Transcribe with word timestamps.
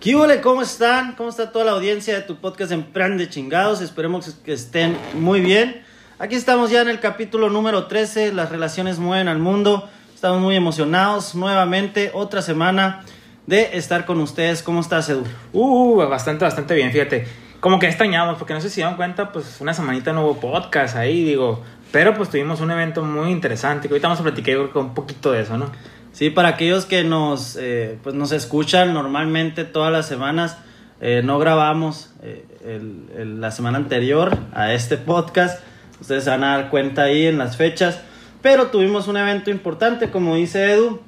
¿Qué 0.00 0.16
huele? 0.16 0.40
¿Cómo 0.40 0.62
están? 0.62 1.12
¿Cómo 1.14 1.28
está 1.28 1.52
toda 1.52 1.66
la 1.66 1.72
audiencia 1.72 2.14
de 2.14 2.22
tu 2.22 2.36
podcast 2.36 2.72
Emprende 2.72 3.28
Chingados? 3.28 3.82
Esperemos 3.82 4.34
que 4.42 4.54
estén 4.54 4.96
muy 5.12 5.42
bien. 5.42 5.82
Aquí 6.18 6.36
estamos 6.36 6.70
ya 6.70 6.80
en 6.80 6.88
el 6.88 7.00
capítulo 7.00 7.50
número 7.50 7.84
13, 7.84 8.32
las 8.32 8.48
relaciones 8.48 8.98
mueven 8.98 9.28
al 9.28 9.38
mundo. 9.38 9.90
Estamos 10.14 10.40
muy 10.40 10.56
emocionados 10.56 11.34
nuevamente, 11.34 12.12
otra 12.14 12.40
semana 12.40 13.04
de 13.46 13.76
estar 13.76 14.06
con 14.06 14.22
ustedes. 14.22 14.62
¿Cómo 14.62 14.80
estás, 14.80 15.10
Edu? 15.10 15.24
Uh, 15.52 15.96
bastante, 16.08 16.46
bastante 16.46 16.74
bien, 16.74 16.90
fíjate. 16.92 17.28
Como 17.60 17.78
que 17.78 17.86
extrañamos, 17.86 18.38
porque 18.38 18.54
no 18.54 18.62
sé 18.62 18.70
si 18.70 18.80
dan 18.80 18.96
cuenta, 18.96 19.30
pues 19.32 19.60
una 19.60 19.74
semanita 19.74 20.14
no 20.14 20.24
hubo 20.24 20.40
podcast 20.40 20.96
ahí, 20.96 21.24
digo. 21.24 21.62
Pero 21.92 22.14
pues 22.14 22.30
tuvimos 22.30 22.62
un 22.62 22.70
evento 22.70 23.04
muy 23.04 23.30
interesante, 23.30 23.86
que 23.86 23.92
ahorita 23.92 24.08
vamos 24.08 24.20
a 24.20 24.22
platicar 24.22 24.56
un 24.60 24.94
poquito 24.94 25.30
de 25.30 25.42
eso, 25.42 25.58
¿no? 25.58 25.70
Sí, 26.12 26.30
para 26.30 26.48
aquellos 26.48 26.86
que 26.86 27.04
nos, 27.04 27.56
eh, 27.56 27.98
pues 28.02 28.14
nos 28.14 28.32
escuchan 28.32 28.92
normalmente 28.92 29.64
todas 29.64 29.92
las 29.92 30.06
semanas, 30.06 30.58
eh, 31.00 31.22
no 31.24 31.38
grabamos 31.38 32.12
eh, 32.22 32.44
el, 32.64 33.40
la 33.40 33.50
semana 33.50 33.78
anterior 33.78 34.36
a 34.52 34.72
este 34.74 34.96
podcast. 34.96 35.62
Ustedes 36.00 36.24
se 36.24 36.30
van 36.30 36.44
a 36.44 36.56
dar 36.56 36.70
cuenta 36.70 37.04
ahí 37.04 37.26
en 37.26 37.38
las 37.38 37.56
fechas. 37.56 38.00
Pero 38.42 38.68
tuvimos 38.68 39.06
un 39.08 39.16
evento 39.16 39.50
importante, 39.50 40.10
como 40.10 40.34
dice 40.34 40.72
Edu. 40.72 41.00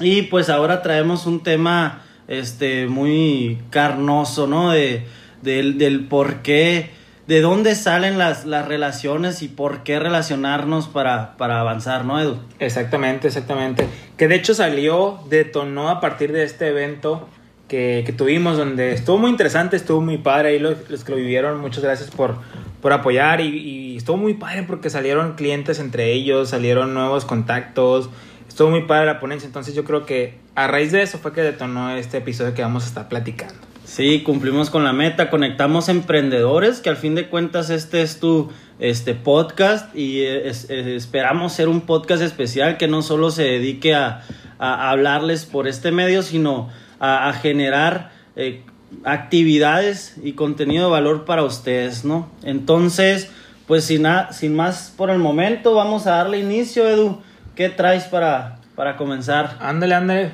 Y 0.00 0.22
pues 0.22 0.48
ahora 0.50 0.82
traemos 0.82 1.26
un 1.26 1.42
tema 1.42 2.02
este, 2.28 2.86
muy 2.86 3.58
carnoso, 3.70 4.46
¿no? 4.46 4.72
De, 4.72 5.06
del, 5.42 5.78
del 5.78 6.06
por 6.06 6.42
qué 6.42 6.90
de 7.26 7.40
dónde 7.40 7.74
salen 7.74 8.18
las, 8.18 8.44
las 8.44 8.66
relaciones 8.66 9.42
y 9.42 9.48
por 9.48 9.84
qué 9.84 9.98
relacionarnos 9.98 10.88
para, 10.88 11.36
para 11.36 11.60
avanzar, 11.60 12.04
¿no, 12.04 12.20
Edu? 12.20 12.38
Exactamente, 12.58 13.28
exactamente. 13.28 13.86
Que 14.16 14.28
de 14.28 14.34
hecho 14.34 14.54
salió, 14.54 15.20
detonó 15.28 15.88
a 15.88 16.00
partir 16.00 16.32
de 16.32 16.42
este 16.42 16.68
evento 16.68 17.28
que, 17.68 18.02
que 18.04 18.12
tuvimos, 18.12 18.56
donde 18.56 18.92
estuvo 18.92 19.18
muy 19.18 19.30
interesante, 19.30 19.76
estuvo 19.76 20.00
muy 20.00 20.18
padre, 20.18 20.50
ahí 20.50 20.58
los, 20.58 20.90
los 20.90 21.04
que 21.04 21.12
lo 21.12 21.16
vivieron, 21.16 21.60
muchas 21.60 21.82
gracias 21.82 22.10
por, 22.10 22.36
por 22.80 22.92
apoyar 22.92 23.40
y, 23.40 23.46
y, 23.46 23.96
estuvo 23.96 24.16
muy 24.16 24.34
padre 24.34 24.64
porque 24.64 24.90
salieron 24.90 25.34
clientes 25.36 25.78
entre 25.78 26.12
ellos, 26.12 26.50
salieron 26.50 26.92
nuevos 26.92 27.24
contactos, 27.24 28.10
estuvo 28.48 28.68
muy 28.68 28.82
padre 28.82 29.06
la 29.06 29.20
ponencia, 29.20 29.46
entonces 29.46 29.74
yo 29.74 29.84
creo 29.84 30.04
que 30.04 30.38
a 30.54 30.66
raíz 30.66 30.92
de 30.92 31.02
eso 31.02 31.18
fue 31.18 31.32
que 31.32 31.40
detonó 31.40 31.96
este 31.96 32.18
episodio 32.18 32.52
que 32.52 32.62
vamos 32.62 32.84
a 32.84 32.88
estar 32.88 33.08
platicando. 33.08 33.71
Sí, 33.92 34.22
cumplimos 34.22 34.70
con 34.70 34.84
la 34.84 34.94
meta, 34.94 35.28
conectamos 35.28 35.90
emprendedores, 35.90 36.80
que 36.80 36.88
al 36.88 36.96
fin 36.96 37.14
de 37.14 37.28
cuentas 37.28 37.68
este 37.68 38.00
es 38.00 38.20
tu 38.20 38.50
este 38.78 39.12
podcast 39.12 39.94
y 39.94 40.22
esperamos 40.24 41.52
ser 41.52 41.68
un 41.68 41.82
podcast 41.82 42.22
especial 42.22 42.78
que 42.78 42.88
no 42.88 43.02
solo 43.02 43.30
se 43.30 43.42
dedique 43.42 43.94
a, 43.94 44.22
a 44.58 44.88
hablarles 44.88 45.44
por 45.44 45.68
este 45.68 45.92
medio, 45.92 46.22
sino 46.22 46.70
a, 47.00 47.34
generar 47.34 48.12
eh, 48.34 48.62
actividades 49.04 50.16
y 50.22 50.32
contenido 50.32 50.86
de 50.86 50.90
valor 50.90 51.26
para 51.26 51.44
ustedes, 51.44 52.06
¿no? 52.06 52.30
Entonces, 52.44 53.30
pues 53.66 53.84
sin, 53.84 54.06
sin 54.30 54.56
más 54.56 54.94
por 54.96 55.10
el 55.10 55.18
momento, 55.18 55.74
vamos 55.74 56.06
a 56.06 56.12
darle 56.12 56.38
inicio, 56.38 56.88
Edu. 56.88 57.20
¿Qué 57.54 57.68
traes 57.68 58.04
para, 58.04 58.58
para 58.74 58.96
comenzar? 58.96 59.58
Ándale, 59.60 59.94
ándale. 59.94 60.30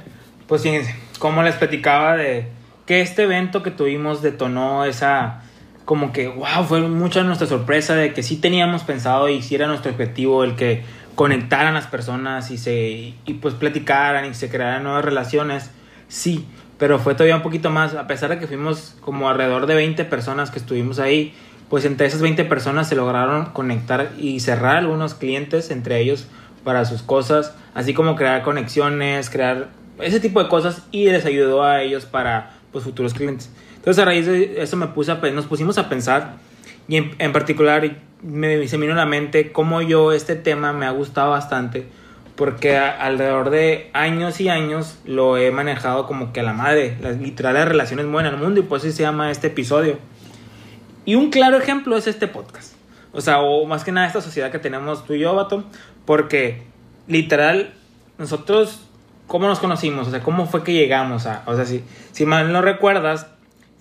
Pues 0.47 0.63
como 1.19 1.43
les 1.43 1.57
platicaba 1.57 2.17
de 2.17 2.57
que 2.89 3.03
este 3.03 3.25
evento 3.25 3.63
que 3.63 3.71
tuvimos 3.71 4.23
detonó 4.23 4.87
esa 4.87 5.43
como 5.85 6.11
que 6.11 6.27
wow 6.29 6.65
fue 6.67 6.81
mucha 6.81 7.23
nuestra 7.23 7.47
sorpresa 7.47 7.95
de 7.95 8.15
que 8.15 8.23
sí 8.23 8.39
teníamos 8.39 8.83
pensado 8.83 9.29
y 9.29 9.43
sí 9.43 9.55
era 9.55 9.67
nuestro 9.67 9.91
objetivo 9.91 10.43
el 10.43 10.57
que 10.57 10.85
conectaran 11.15 11.75
las 11.75 11.87
personas 11.87 12.51
y 12.51 12.57
se 12.57 13.13
y 13.27 13.35
pues 13.43 13.53
platicaran 13.53 14.25
y 14.25 14.33
se 14.33 14.49
crearan 14.49 14.85
nuevas 14.85 15.05
relaciones. 15.05 15.71
Sí 16.09 16.47
pero 16.79 16.99
fue 16.99 17.15
todavía 17.15 17.37
un 17.37 17.43
poquito 17.43 17.71
más. 17.71 17.95
A 17.95 18.07
pesar 18.07 18.31
de 18.31 18.39
que 18.39 18.47
fuimos 18.47 18.97
como 19.01 19.29
alrededor 19.29 19.67
de 19.67 19.75
20 19.75 20.05
personas 20.07 20.51
que 20.51 20.59
estuvimos 20.59 20.99
ahí 20.99 21.35
pues 21.69 21.85
entre 21.85 22.07
esas 22.07 22.23
20 22.23 22.47
personas 22.47 22.89
se 22.89 22.97
lograron 22.97 23.47
conectar 23.53 24.13
y 24.17 24.41
cerrar 24.41 24.77
algunos 24.79 25.13
clientes 25.13 25.71
entre 25.71 26.01
ellos 26.01 26.27
para 26.65 26.87
sus 26.87 27.03
cosas 27.03 27.55
así 27.75 27.93
como 27.93 28.17
crear 28.17 28.43
conexiones 28.43 29.29
crear 29.29 29.69
ese 30.01 30.19
tipo 30.19 30.43
de 30.43 30.49
cosas 30.49 30.87
y 30.91 31.11
les 31.11 31.27
ayudó 31.27 31.63
a 31.63 31.83
ellos 31.83 32.07
para 32.07 32.58
pues, 32.73 32.85
futuros 32.85 33.15
clientes. 33.15 33.51
Entonces 33.77 34.03
a 34.03 34.05
raíz 34.05 34.27
de 34.27 34.63
eso 34.63 34.77
me 34.77 34.89
puse 34.89 35.13
a, 35.13 35.17
nos 35.17 35.47
pusimos 35.47 35.79
a 35.79 35.89
pensar 35.89 36.37
y 36.89 36.97
en, 36.97 37.15
en 37.19 37.33
particular 37.33 37.99
me, 38.23 38.67
se 38.69 38.79
me 38.79 38.87
vino 38.87 38.95
a 38.95 39.05
la 39.05 39.07
mente 39.07 39.53
cómo 39.53 39.83
yo 39.83 40.13
este 40.13 40.37
tema 40.37 40.73
me 40.73 40.87
ha 40.87 40.91
gustado 40.91 41.31
bastante 41.31 41.87
porque 42.39 42.77
a, 42.77 42.91
alrededor 42.91 43.51
de 43.51 43.91
años 43.93 44.41
y 44.41 44.49
años 44.49 44.99
lo 45.05 45.37
he 45.37 45.51
manejado 45.51 46.07
como 46.07 46.33
que 46.33 46.41
a 46.41 46.45
la 46.45 46.53
madre, 46.53 46.97
las 47.03 47.19
literales 47.19 47.67
relaciones 47.67 48.07
mueven 48.07 48.33
al 48.33 48.41
mundo 48.41 48.61
y 48.61 48.63
pues 48.63 48.83
así 48.83 48.93
se 48.93 49.03
llama 49.03 49.31
este 49.31 49.49
episodio. 49.49 49.99
Y 51.05 51.17
un 51.17 51.31
claro 51.31 51.57
ejemplo 51.57 51.97
es 51.97 52.07
este 52.07 52.29
podcast. 52.29 52.75
O 53.13 53.21
sea, 53.21 53.41
o 53.41 53.67
más 53.67 53.83
que 53.83 53.91
nada 53.91 54.07
esta 54.07 54.21
sociedad 54.21 54.53
que 54.53 54.61
tenemos 54.61 55.05
tú 55.05 55.15
y 55.15 55.19
yo, 55.19 55.35
Bato, 55.35 55.65
porque 56.05 56.63
literal 57.09 57.73
nosotros 58.19 58.88
¿cómo 59.29 59.47
nos 59.47 59.61
conocimos? 59.61 60.09
O 60.09 60.11
sea, 60.11 60.21
¿cómo 60.21 60.47
fue 60.47 60.65
que 60.65 60.73
llegamos 60.73 61.27
a...? 61.27 61.43
O 61.47 61.55
sea, 61.55 61.65
si, 61.65 61.85
si 62.11 62.27
mal 62.27 62.53
no 62.53 62.61
recuerdas, 62.61 63.29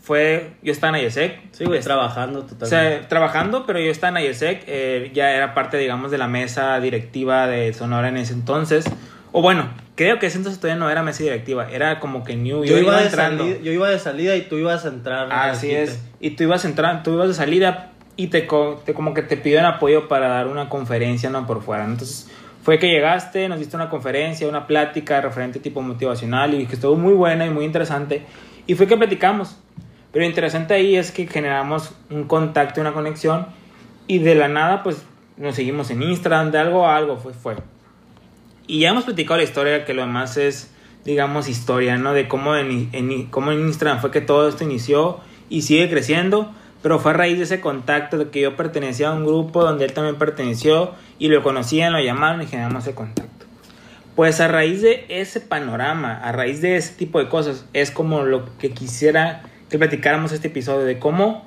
fue... 0.03 0.51
Yo 0.61 0.71
estaba 0.71 0.95
en 0.95 1.05
IESEC. 1.05 1.39
Sí, 1.53 1.65
güey, 1.65 1.79
trabajando 1.81 2.41
totalmente. 2.41 2.65
O 2.65 2.69
sea, 2.69 3.07
trabajando, 3.07 3.65
pero 3.65 3.79
yo 3.79 3.89
estaba 3.89 4.19
en 4.19 4.27
IESEC. 4.27 4.63
Eh, 4.67 5.11
ya 5.15 5.31
era 5.31 5.55
parte, 5.55 5.77
digamos, 5.77 6.11
de 6.11 6.19
la 6.19 6.27
mesa 6.27 6.79
directiva 6.79 7.47
de 7.47 7.73
Sonora 7.73 8.09
en 8.09 8.17
ese 8.17 8.33
entonces. 8.33 8.85
O 9.31 9.41
bueno, 9.41 9.69
creo 9.95 10.19
que 10.19 10.27
ese 10.27 10.37
entonces 10.37 10.61
todavía 10.61 10.79
no 10.79 10.89
era 10.89 11.01
mesa 11.01 11.23
directiva. 11.23 11.69
Era 11.71 11.99
como 11.99 12.23
que 12.23 12.35
new. 12.35 12.63
Yo, 12.63 12.75
yo 12.75 12.83
iba, 12.83 13.01
entrando. 13.01 13.43
Salida, 13.43 13.59
yo 13.61 13.71
iba 13.71 13.89
de 13.89 13.99
salida 13.99 14.35
y 14.35 14.41
tú 14.41 14.57
ibas 14.57 14.85
a 14.85 14.89
entrar. 14.89 15.31
Así 15.31 15.71
es. 15.71 16.03
Y 16.19 16.31
tú 16.31 16.43
ibas 16.43 16.65
a 16.65 16.67
entrar, 16.67 17.03
tú 17.03 17.13
ibas 17.13 17.29
de 17.29 17.33
salida 17.33 17.91
y 18.15 18.27
te, 18.27 18.47
te 18.85 18.93
como 18.93 19.13
que 19.13 19.21
te 19.21 19.37
pidieron 19.37 19.65
apoyo 19.65 20.07
para 20.07 20.27
dar 20.27 20.47
una 20.47 20.69
conferencia, 20.69 21.29
¿no? 21.29 21.45
Por 21.45 21.61
fuera. 21.61 21.85
Entonces 21.85 22.29
fue 22.67 22.79
que 22.79 22.89
llegaste, 22.89 23.47
nos 23.47 23.59
diste 23.59 23.77
una 23.77 23.89
conferencia, 23.89 24.45
una 24.45 24.67
plática 24.67 25.21
referente 25.21 25.61
tipo 25.61 25.81
motivacional 25.81 26.53
y 26.53 26.65
que 26.65 26.75
estuvo 26.75 26.97
muy 26.97 27.13
buena 27.13 27.45
y 27.45 27.49
muy 27.49 27.63
interesante. 27.63 28.23
Y 28.65 28.75
fue 28.75 28.87
que 28.87 28.97
platicamos. 28.97 29.57
Pero 30.11 30.25
lo 30.25 30.29
interesante 30.29 30.73
ahí 30.73 30.97
es 30.97 31.13
que 31.13 31.27
generamos 31.27 31.95
un 32.09 32.25
contacto, 32.25 32.81
una 32.81 32.91
conexión 32.91 33.47
y 34.05 34.19
de 34.19 34.35
la 34.35 34.49
nada 34.49 34.83
pues 34.83 35.01
nos 35.37 35.55
seguimos 35.55 35.91
en 35.91 36.03
Instagram, 36.03 36.51
de 36.51 36.57
algo 36.59 36.85
a 36.85 36.97
algo 36.97 37.15
fue, 37.15 37.31
fue. 37.31 37.55
Y 38.67 38.81
ya 38.81 38.89
hemos 38.89 39.05
platicado 39.05 39.37
la 39.37 39.43
historia, 39.45 39.85
que 39.85 39.93
lo 39.93 40.01
demás 40.01 40.35
es, 40.35 40.69
digamos, 41.05 41.47
historia, 41.47 41.95
¿no? 41.95 42.11
De 42.11 42.27
cómo 42.27 42.57
en, 42.57 42.89
en, 42.91 43.27
cómo 43.27 43.53
en 43.53 43.61
Instagram 43.61 44.01
fue 44.01 44.11
que 44.11 44.19
todo 44.19 44.49
esto 44.49 44.65
inició 44.65 45.21
y 45.47 45.61
sigue 45.61 45.89
creciendo 45.89 46.51
pero 46.81 46.99
fue 46.99 47.11
a 47.11 47.13
raíz 47.15 47.37
de 47.37 47.43
ese 47.45 47.59
contacto 47.59 48.17
de 48.17 48.29
que 48.29 48.41
yo 48.41 48.55
pertenecía 48.55 49.09
a 49.09 49.13
un 49.13 49.25
grupo 49.25 49.63
donde 49.63 49.85
él 49.85 49.93
también 49.93 50.17
perteneció 50.17 50.91
y 51.19 51.27
lo 51.29 51.43
conocían, 51.43 51.93
lo 51.93 51.99
llamaron 51.99 52.41
y 52.41 52.47
generamos 52.47 52.83
ese 52.83 52.95
contacto. 52.95 53.45
Pues 54.15 54.39
a 54.41 54.47
raíz 54.47 54.81
de 54.81 55.05
ese 55.09 55.41
panorama, 55.41 56.17
a 56.17 56.31
raíz 56.31 56.61
de 56.61 56.75
ese 56.75 56.93
tipo 56.93 57.19
de 57.19 57.29
cosas, 57.29 57.65
es 57.73 57.91
como 57.91 58.23
lo 58.23 58.45
que 58.57 58.71
quisiera 58.71 59.41
que 59.69 59.77
platicáramos 59.77 60.31
este 60.31 60.47
episodio 60.47 60.85
de 60.85 60.97
cómo, 60.97 61.45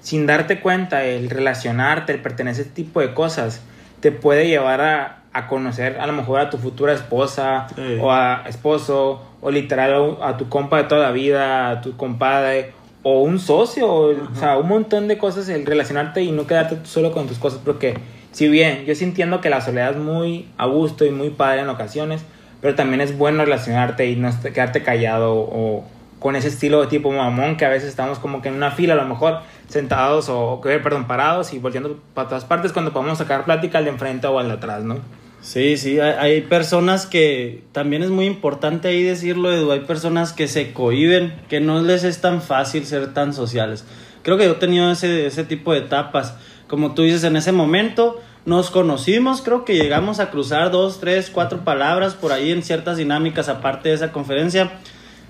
sin 0.00 0.26
darte 0.26 0.60
cuenta, 0.60 1.04
el 1.04 1.30
relacionarte, 1.30 2.12
el 2.12 2.20
pertenecer 2.20 2.64
a 2.64 2.68
este 2.68 2.82
tipo 2.82 3.00
de 3.00 3.14
cosas, 3.14 3.62
te 4.00 4.12
puede 4.12 4.46
llevar 4.46 4.80
a, 4.80 5.22
a 5.32 5.46
conocer 5.46 5.98
a 6.00 6.06
lo 6.06 6.12
mejor 6.12 6.40
a 6.40 6.50
tu 6.50 6.58
futura 6.58 6.92
esposa 6.92 7.66
sí. 7.74 7.98
o 8.00 8.12
a 8.12 8.44
esposo, 8.46 9.22
o 9.40 9.50
literal 9.50 10.18
a 10.22 10.36
tu 10.36 10.48
compa 10.48 10.78
de 10.78 10.84
toda 10.84 11.00
la 11.02 11.12
vida, 11.12 11.70
a 11.70 11.80
tu 11.80 11.96
compadre, 11.96 12.72
o 13.02 13.22
un 13.22 13.38
socio, 13.38 13.86
o, 13.86 14.10
o, 14.10 14.34
sea, 14.34 14.58
un 14.58 14.68
montón 14.68 15.08
de 15.08 15.18
cosas, 15.18 15.48
el 15.48 15.66
relacionarte 15.66 16.22
y 16.22 16.32
no 16.32 16.46
quedarte 16.46 16.78
solo 16.84 17.12
con 17.12 17.26
tus 17.26 17.38
cosas, 17.38 17.60
porque 17.64 17.94
si 18.32 18.48
bien 18.48 18.84
yo 18.84 18.94
sí 18.94 19.04
entiendo 19.04 19.40
que 19.40 19.50
la 19.50 19.60
soledad 19.60 19.92
es 19.92 19.96
muy 19.96 20.48
a 20.56 20.66
gusto 20.66 21.04
y 21.04 21.10
muy 21.10 21.30
padre 21.30 21.62
en 21.62 21.68
ocasiones, 21.68 22.24
pero 22.60 22.74
también 22.74 23.00
es 23.00 23.18
bueno 23.18 23.44
relacionarte 23.44 24.08
y 24.08 24.16
no 24.16 24.30
quedarte 24.42 24.82
callado 24.82 25.34
o 25.34 25.84
con 26.22 26.36
ese 26.36 26.48
estilo 26.48 26.80
de 26.80 26.86
tipo 26.86 27.10
mamón 27.10 27.56
que 27.56 27.64
a 27.64 27.68
veces 27.68 27.88
estamos 27.88 28.20
como 28.20 28.40
que 28.40 28.48
en 28.48 28.54
una 28.54 28.70
fila 28.70 28.94
a 28.94 28.96
lo 28.96 29.06
mejor 29.06 29.40
sentados 29.68 30.28
o, 30.28 30.60
perdón, 30.62 31.08
parados 31.08 31.52
y 31.52 31.58
volteando 31.58 31.98
para 32.14 32.28
todas 32.28 32.44
partes 32.44 32.72
cuando 32.72 32.92
podemos 32.92 33.18
sacar 33.18 33.44
plática 33.44 33.78
al 33.78 33.84
de 33.84 33.90
enfrente 33.90 34.28
o 34.28 34.38
al 34.38 34.46
de 34.46 34.54
atrás, 34.54 34.84
¿no? 34.84 34.98
Sí, 35.42 35.76
sí, 35.76 35.98
hay, 35.98 36.12
hay 36.12 36.40
personas 36.42 37.06
que 37.06 37.64
también 37.72 38.02
es 38.04 38.10
muy 38.10 38.26
importante 38.26 38.88
ahí 38.88 39.02
decirlo, 39.02 39.52
Edu, 39.52 39.72
hay 39.72 39.80
personas 39.80 40.32
que 40.32 40.46
se 40.46 40.72
cohiben, 40.72 41.34
que 41.48 41.60
no 41.60 41.82
les 41.82 42.04
es 42.04 42.20
tan 42.20 42.40
fácil 42.42 42.86
ser 42.86 43.12
tan 43.12 43.34
sociales. 43.34 43.84
Creo 44.22 44.38
que 44.38 44.44
yo 44.44 44.52
he 44.52 44.56
tenido 44.56 44.90
ese, 44.92 45.26
ese 45.26 45.42
tipo 45.42 45.72
de 45.72 45.80
etapas. 45.80 46.34
Como 46.68 46.94
tú 46.94 47.02
dices, 47.02 47.24
en 47.24 47.34
ese 47.36 47.50
momento 47.50 48.20
nos 48.46 48.70
conocimos, 48.70 49.42
creo 49.42 49.64
que 49.64 49.74
llegamos 49.74 50.20
a 50.20 50.30
cruzar 50.30 50.70
dos, 50.70 51.00
tres, 51.00 51.28
cuatro 51.28 51.64
palabras 51.64 52.14
por 52.14 52.30
ahí 52.32 52.52
en 52.52 52.62
ciertas 52.62 52.96
dinámicas 52.96 53.48
aparte 53.48 53.88
de 53.88 53.96
esa 53.96 54.12
conferencia. 54.12 54.70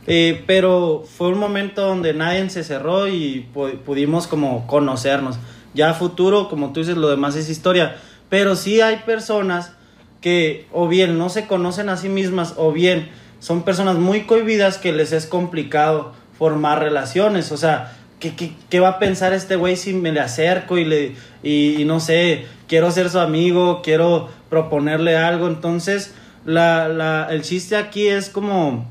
Eh, 0.06 0.44
pero 0.46 1.04
fue 1.16 1.28
un 1.28 1.38
momento 1.38 1.86
donde 1.86 2.12
nadie 2.12 2.50
se 2.50 2.64
cerró 2.64 3.08
y 3.08 3.46
pu- 3.54 3.78
pudimos 3.78 4.26
como 4.26 4.66
conocernos. 4.66 5.36
Ya 5.74 5.90
a 5.90 5.94
futuro, 5.94 6.50
como 6.50 6.72
tú 6.74 6.80
dices, 6.80 6.96
lo 6.98 7.08
demás 7.08 7.34
es 7.34 7.48
historia. 7.48 7.96
Pero 8.28 8.56
sí 8.56 8.80
hay 8.82 8.96
personas 9.06 9.72
que 10.22 10.66
o 10.72 10.88
bien 10.88 11.18
no 11.18 11.28
se 11.28 11.46
conocen 11.46 11.90
a 11.90 11.98
sí 11.98 12.08
mismas 12.08 12.54
o 12.56 12.72
bien 12.72 13.10
son 13.40 13.64
personas 13.64 13.96
muy 13.96 14.22
cohibidas 14.22 14.78
que 14.78 14.92
les 14.92 15.12
es 15.12 15.26
complicado 15.26 16.12
formar 16.38 16.78
relaciones. 16.78 17.50
O 17.50 17.56
sea, 17.56 17.92
¿qué, 18.20 18.34
qué, 18.36 18.52
qué 18.70 18.80
va 18.80 18.88
a 18.88 18.98
pensar 19.00 19.32
este 19.34 19.56
güey 19.56 19.76
si 19.76 19.92
me 19.92 20.12
le 20.12 20.20
acerco 20.20 20.78
y 20.78 20.84
le 20.84 21.12
y, 21.42 21.82
no 21.84 21.98
sé, 21.98 22.46
quiero 22.68 22.92
ser 22.92 23.10
su 23.10 23.18
amigo, 23.18 23.82
quiero 23.82 24.28
proponerle 24.48 25.16
algo? 25.16 25.48
Entonces, 25.48 26.14
la, 26.46 26.86
la, 26.88 27.26
el 27.30 27.42
chiste 27.42 27.74
aquí 27.74 28.06
es 28.06 28.30
como 28.30 28.86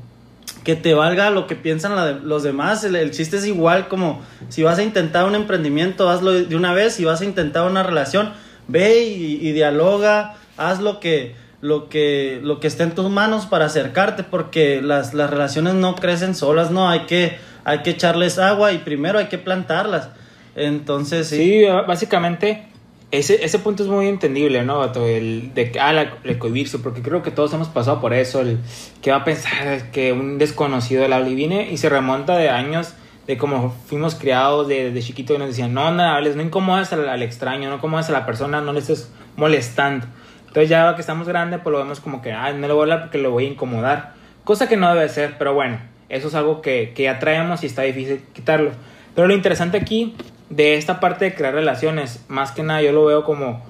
que 0.64 0.76
te 0.76 0.92
valga 0.92 1.30
lo 1.30 1.46
que 1.46 1.56
piensan 1.56 2.28
los 2.28 2.42
demás. 2.42 2.84
El, 2.84 3.10
chiste 3.10 3.38
es 3.38 3.46
igual 3.46 3.88
como 3.88 4.20
si 4.50 4.62
vas 4.62 4.78
a 4.78 4.82
intentar 4.82 5.24
un 5.24 5.34
emprendimiento, 5.34 6.10
hazlo 6.10 6.32
de 6.32 6.56
una 6.56 6.74
vez. 6.74 6.92
Si 6.92 7.06
vas 7.06 7.22
a 7.22 7.24
intentar 7.24 7.68
una 7.70 7.82
relación, 7.82 8.34
ve 8.68 9.02
y 9.06 9.52
dialoga, 9.52 10.36
haz 10.56 10.80
lo 10.80 11.00
que, 11.00 11.34
lo, 11.60 11.88
que, 11.88 12.40
lo 12.42 12.60
que 12.60 12.66
esté 12.66 12.82
en 12.82 12.94
tus 12.94 13.10
manos 13.10 13.46
para 13.46 13.66
acercarte, 13.66 14.24
porque 14.24 14.82
las, 14.82 15.14
las 15.14 15.30
relaciones 15.30 15.74
no 15.74 15.94
crecen 15.94 16.34
solas, 16.34 16.70
¿no? 16.70 16.88
Hay 16.88 17.06
que, 17.06 17.36
hay 17.64 17.80
que 17.82 17.90
echarles 17.90 18.38
agua 18.38 18.72
y 18.72 18.78
primero 18.78 19.18
hay 19.18 19.26
que 19.26 19.38
plantarlas. 19.38 20.08
Entonces, 20.54 21.28
sí. 21.28 21.36
Sí, 21.36 21.64
básicamente 21.86 22.72
ese, 23.12 23.44
ese 23.44 23.58
punto 23.58 23.82
es 23.82 23.90
muy 23.90 24.08
entendible, 24.08 24.64
¿no? 24.64 24.82
El 24.84 25.52
de 25.54 25.72
ah, 25.78 25.92
la, 25.92 26.14
el 26.24 26.38
cohibirse, 26.38 26.78
porque 26.78 27.02
creo 27.02 27.22
que 27.22 27.30
todos 27.30 27.52
hemos 27.52 27.68
pasado 27.68 28.00
por 28.00 28.14
eso, 28.14 28.40
el 28.40 28.58
que 29.02 29.10
va 29.10 29.18
a 29.18 29.24
pensar 29.24 29.90
que 29.90 30.14
un 30.14 30.38
desconocido 30.38 31.06
le 31.06 31.14
habla 31.14 31.28
y 31.28 31.34
viene 31.34 31.70
y 31.70 31.76
se 31.76 31.90
remonta 31.90 32.38
de 32.38 32.48
años 32.48 32.94
de 33.26 33.36
cómo 33.36 33.76
fuimos 33.86 34.14
criados 34.14 34.66
de, 34.66 34.90
de 34.90 35.02
chiquito 35.02 35.34
y 35.34 35.38
nos 35.38 35.48
decían, 35.48 35.74
no, 35.74 35.92
no 35.92 36.02
hables, 36.02 36.36
no 36.36 36.42
incomodas 36.42 36.92
al, 36.94 37.06
al 37.06 37.22
extraño, 37.22 37.68
no 37.68 37.76
incomodas 37.76 38.08
a 38.08 38.12
la 38.12 38.24
persona, 38.24 38.62
no 38.62 38.72
le 38.72 38.78
estés 38.78 39.10
molestando. 39.36 40.06
Entonces 40.52 40.68
ya 40.68 40.94
que 40.94 41.00
estamos 41.00 41.26
grandes, 41.26 41.60
pues 41.62 41.72
lo 41.72 41.78
vemos 41.78 42.00
como 42.00 42.20
que, 42.20 42.30
ay, 42.30 42.52
no 42.58 42.66
le 42.66 42.74
voy 42.74 42.80
a 42.80 42.82
hablar 42.82 43.00
porque 43.04 43.16
lo 43.16 43.30
voy 43.30 43.46
a 43.46 43.48
incomodar. 43.48 44.12
Cosa 44.44 44.68
que 44.68 44.76
no 44.76 44.94
debe 44.94 45.08
ser, 45.08 45.38
pero 45.38 45.54
bueno, 45.54 45.78
eso 46.10 46.28
es 46.28 46.34
algo 46.34 46.60
que, 46.60 46.92
que 46.94 47.04
ya 47.04 47.18
traemos 47.18 47.62
y 47.62 47.66
está 47.66 47.80
difícil 47.80 48.22
quitarlo. 48.34 48.72
Pero 49.14 49.28
lo 49.28 49.34
interesante 49.34 49.78
aquí 49.78 50.14
de 50.50 50.74
esta 50.74 51.00
parte 51.00 51.24
de 51.24 51.34
crear 51.34 51.54
relaciones, 51.54 52.22
más 52.28 52.52
que 52.52 52.62
nada 52.62 52.82
yo 52.82 52.92
lo 52.92 53.06
veo 53.06 53.24
como 53.24 53.62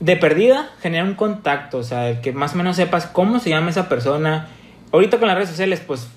de 0.00 0.18
perdida, 0.18 0.68
generar 0.82 1.06
un 1.06 1.14
contacto, 1.14 1.78
o 1.78 1.82
sea, 1.82 2.10
el 2.10 2.20
que 2.20 2.32
más 2.32 2.52
o 2.52 2.58
menos 2.58 2.76
sepas 2.76 3.06
cómo 3.06 3.38
se 3.38 3.48
llama 3.48 3.70
esa 3.70 3.88
persona. 3.88 4.48
Ahorita 4.92 5.18
con 5.18 5.28
las 5.28 5.36
redes 5.38 5.48
sociales, 5.48 5.80
pues 5.80 6.10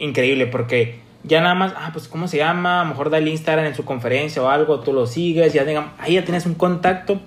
increíble, 0.00 0.48
porque 0.48 0.98
ya 1.22 1.42
nada 1.42 1.54
más, 1.54 1.74
ah, 1.76 1.90
pues 1.92 2.08
cómo 2.08 2.26
se 2.26 2.38
llama, 2.38 2.80
a 2.80 2.82
lo 2.82 2.90
mejor 2.90 3.10
da 3.10 3.18
el 3.18 3.28
Instagram 3.28 3.66
en 3.66 3.76
su 3.76 3.84
conferencia 3.84 4.42
o 4.42 4.48
algo, 4.48 4.80
tú 4.80 4.92
lo 4.92 5.06
sigues, 5.06 5.52
ya 5.52 5.64
digamos, 5.64 5.92
ahí 6.00 6.14
ya 6.14 6.24
tienes 6.24 6.44
un 6.44 6.54
contacto 6.54 7.20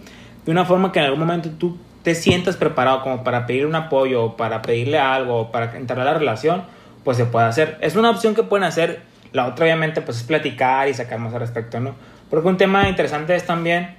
de 0.46 0.52
una 0.52 0.66
forma 0.66 0.92
que 0.92 1.00
en 1.00 1.06
algún 1.06 1.22
momento 1.22 1.50
tú 1.52 1.78
te 2.06 2.14
sientas 2.14 2.56
preparado 2.56 3.02
como 3.02 3.24
para 3.24 3.48
pedir 3.48 3.66
un 3.66 3.74
apoyo 3.74 4.24
o 4.24 4.38
para 4.38 4.62
pedirle 4.62 5.00
algo 5.00 5.42
o 5.42 5.52
para 5.52 5.76
entrar 5.76 6.00
a 6.00 6.06
la 6.06 6.14
relación, 6.14 6.64
pues 7.04 7.18
se 7.18 7.26
puede 7.26 7.48
hacer. 7.48 7.80
Es 7.82 7.96
una 7.96 8.12
opción 8.12 8.36
que 8.36 8.44
pueden 8.44 8.64
hacer. 8.64 9.02
La 9.34 9.48
otra 9.48 9.66
obviamente 9.66 10.02
pues 10.02 10.18
es 10.18 10.24
platicar 10.24 10.88
y 10.88 10.94
sacar 10.94 11.18
más 11.18 11.34
al 11.34 11.40
respecto, 11.40 11.80
¿no? 11.80 11.96
Porque 12.30 12.48
un 12.48 12.58
tema 12.58 12.88
interesante 12.88 13.36
es 13.36 13.46
también, 13.48 13.96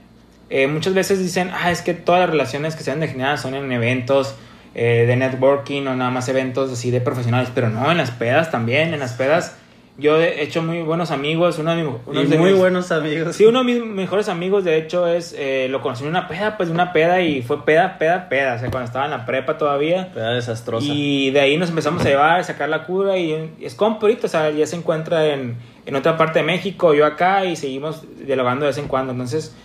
eh, 0.51 0.69
muchas 0.69 0.95
veces 0.95 1.19
dicen, 1.19 1.51
ah, 1.53 1.73
es 1.73 1.83
que 1.83 1.95
todas 1.95 2.21
las 2.21 2.31
relaciones 2.31 2.77
que 2.77 2.85
se 2.85 2.93
han 2.93 3.01
de 3.01 3.09
generar 3.09 3.39
son 3.39 3.55
en 3.55 3.71
eventos 3.73 4.37
eh, 4.77 5.05
de 5.05 5.17
networking 5.17 5.83
o 5.89 5.97
nada 5.97 6.13
más 6.13 6.29
eventos 6.29 6.71
así 6.71 6.93
de 6.93 7.01
profesionales, 7.01 7.51
pero 7.53 7.71
no, 7.71 7.91
en 7.91 7.99
las 7.99 8.13
pedas 8.13 8.53
también, 8.53 8.95
en 8.95 9.01
las 9.01 9.15
pedas 9.15 9.57
yo 9.99 10.21
he 10.21 10.43
hecho 10.43 10.63
muy 10.63 10.83
buenos 10.83 11.11
amigos, 11.11 11.59
uno 11.59 11.75
de, 11.75 11.83
mi- 11.83 11.91
uno 12.07 12.23
Y 12.23 12.27
de 12.27 12.37
muy 12.39 12.51
mis- 12.51 12.59
buenos 12.61 12.93
amigos. 12.93 13.35
Sí, 13.35 13.47
uno 13.47 13.61
de 13.61 13.65
mis 13.65 13.83
mejores 13.85 14.29
amigos, 14.29 14.63
de 14.65 14.77
hecho, 14.77 15.07
es 15.07 15.35
eh, 15.39 15.69
lo 15.71 15.81
conocí 15.81 16.05
en 16.05 16.11
una 16.11 16.29
peda, 16.29 16.57
pues 16.59 16.69
una 16.69 16.93
peda 16.93 17.23
y 17.23 17.41
fue 17.43 17.65
peda, 17.65 17.97
peda, 17.99 18.29
peda, 18.29 18.55
o 18.55 18.59
sea, 18.59 18.71
cuando 18.71 18.87
estaba 18.87 19.07
en 19.07 19.11
la 19.13 19.25
prepa 19.25 19.57
todavía. 19.57 20.13
Peda 20.13 20.35
desastrosa. 20.35 20.87
Y 20.91 21.31
de 21.31 21.41
ahí 21.41 21.57
nos 21.57 21.71
empezamos 21.71 22.05
a 22.05 22.09
llevar, 22.09 22.41
a 22.41 22.45
sacar 22.45 22.69
la 22.69 22.85
cura 22.85 23.17
y 23.17 23.51
es 23.61 23.75
compa 23.75 24.03
ahorita, 24.03 24.27
o 24.27 24.31
sea, 24.31 24.51
ya 24.51 24.67
se 24.67 24.77
encuentra 24.77 25.27
en, 25.27 25.57
en 25.87 25.97
otra 25.97 26.17
parte 26.19 26.41
de 26.41 26.45
México, 26.45 26.93
yo 26.93 27.07
acá 27.07 27.45
y 27.47 27.57
seguimos 27.57 28.05
dialogando 28.27 28.65
de 28.65 28.71
vez 28.71 28.79
en 28.79 28.89
cuando. 28.89 29.13
Entonces, 29.13 29.57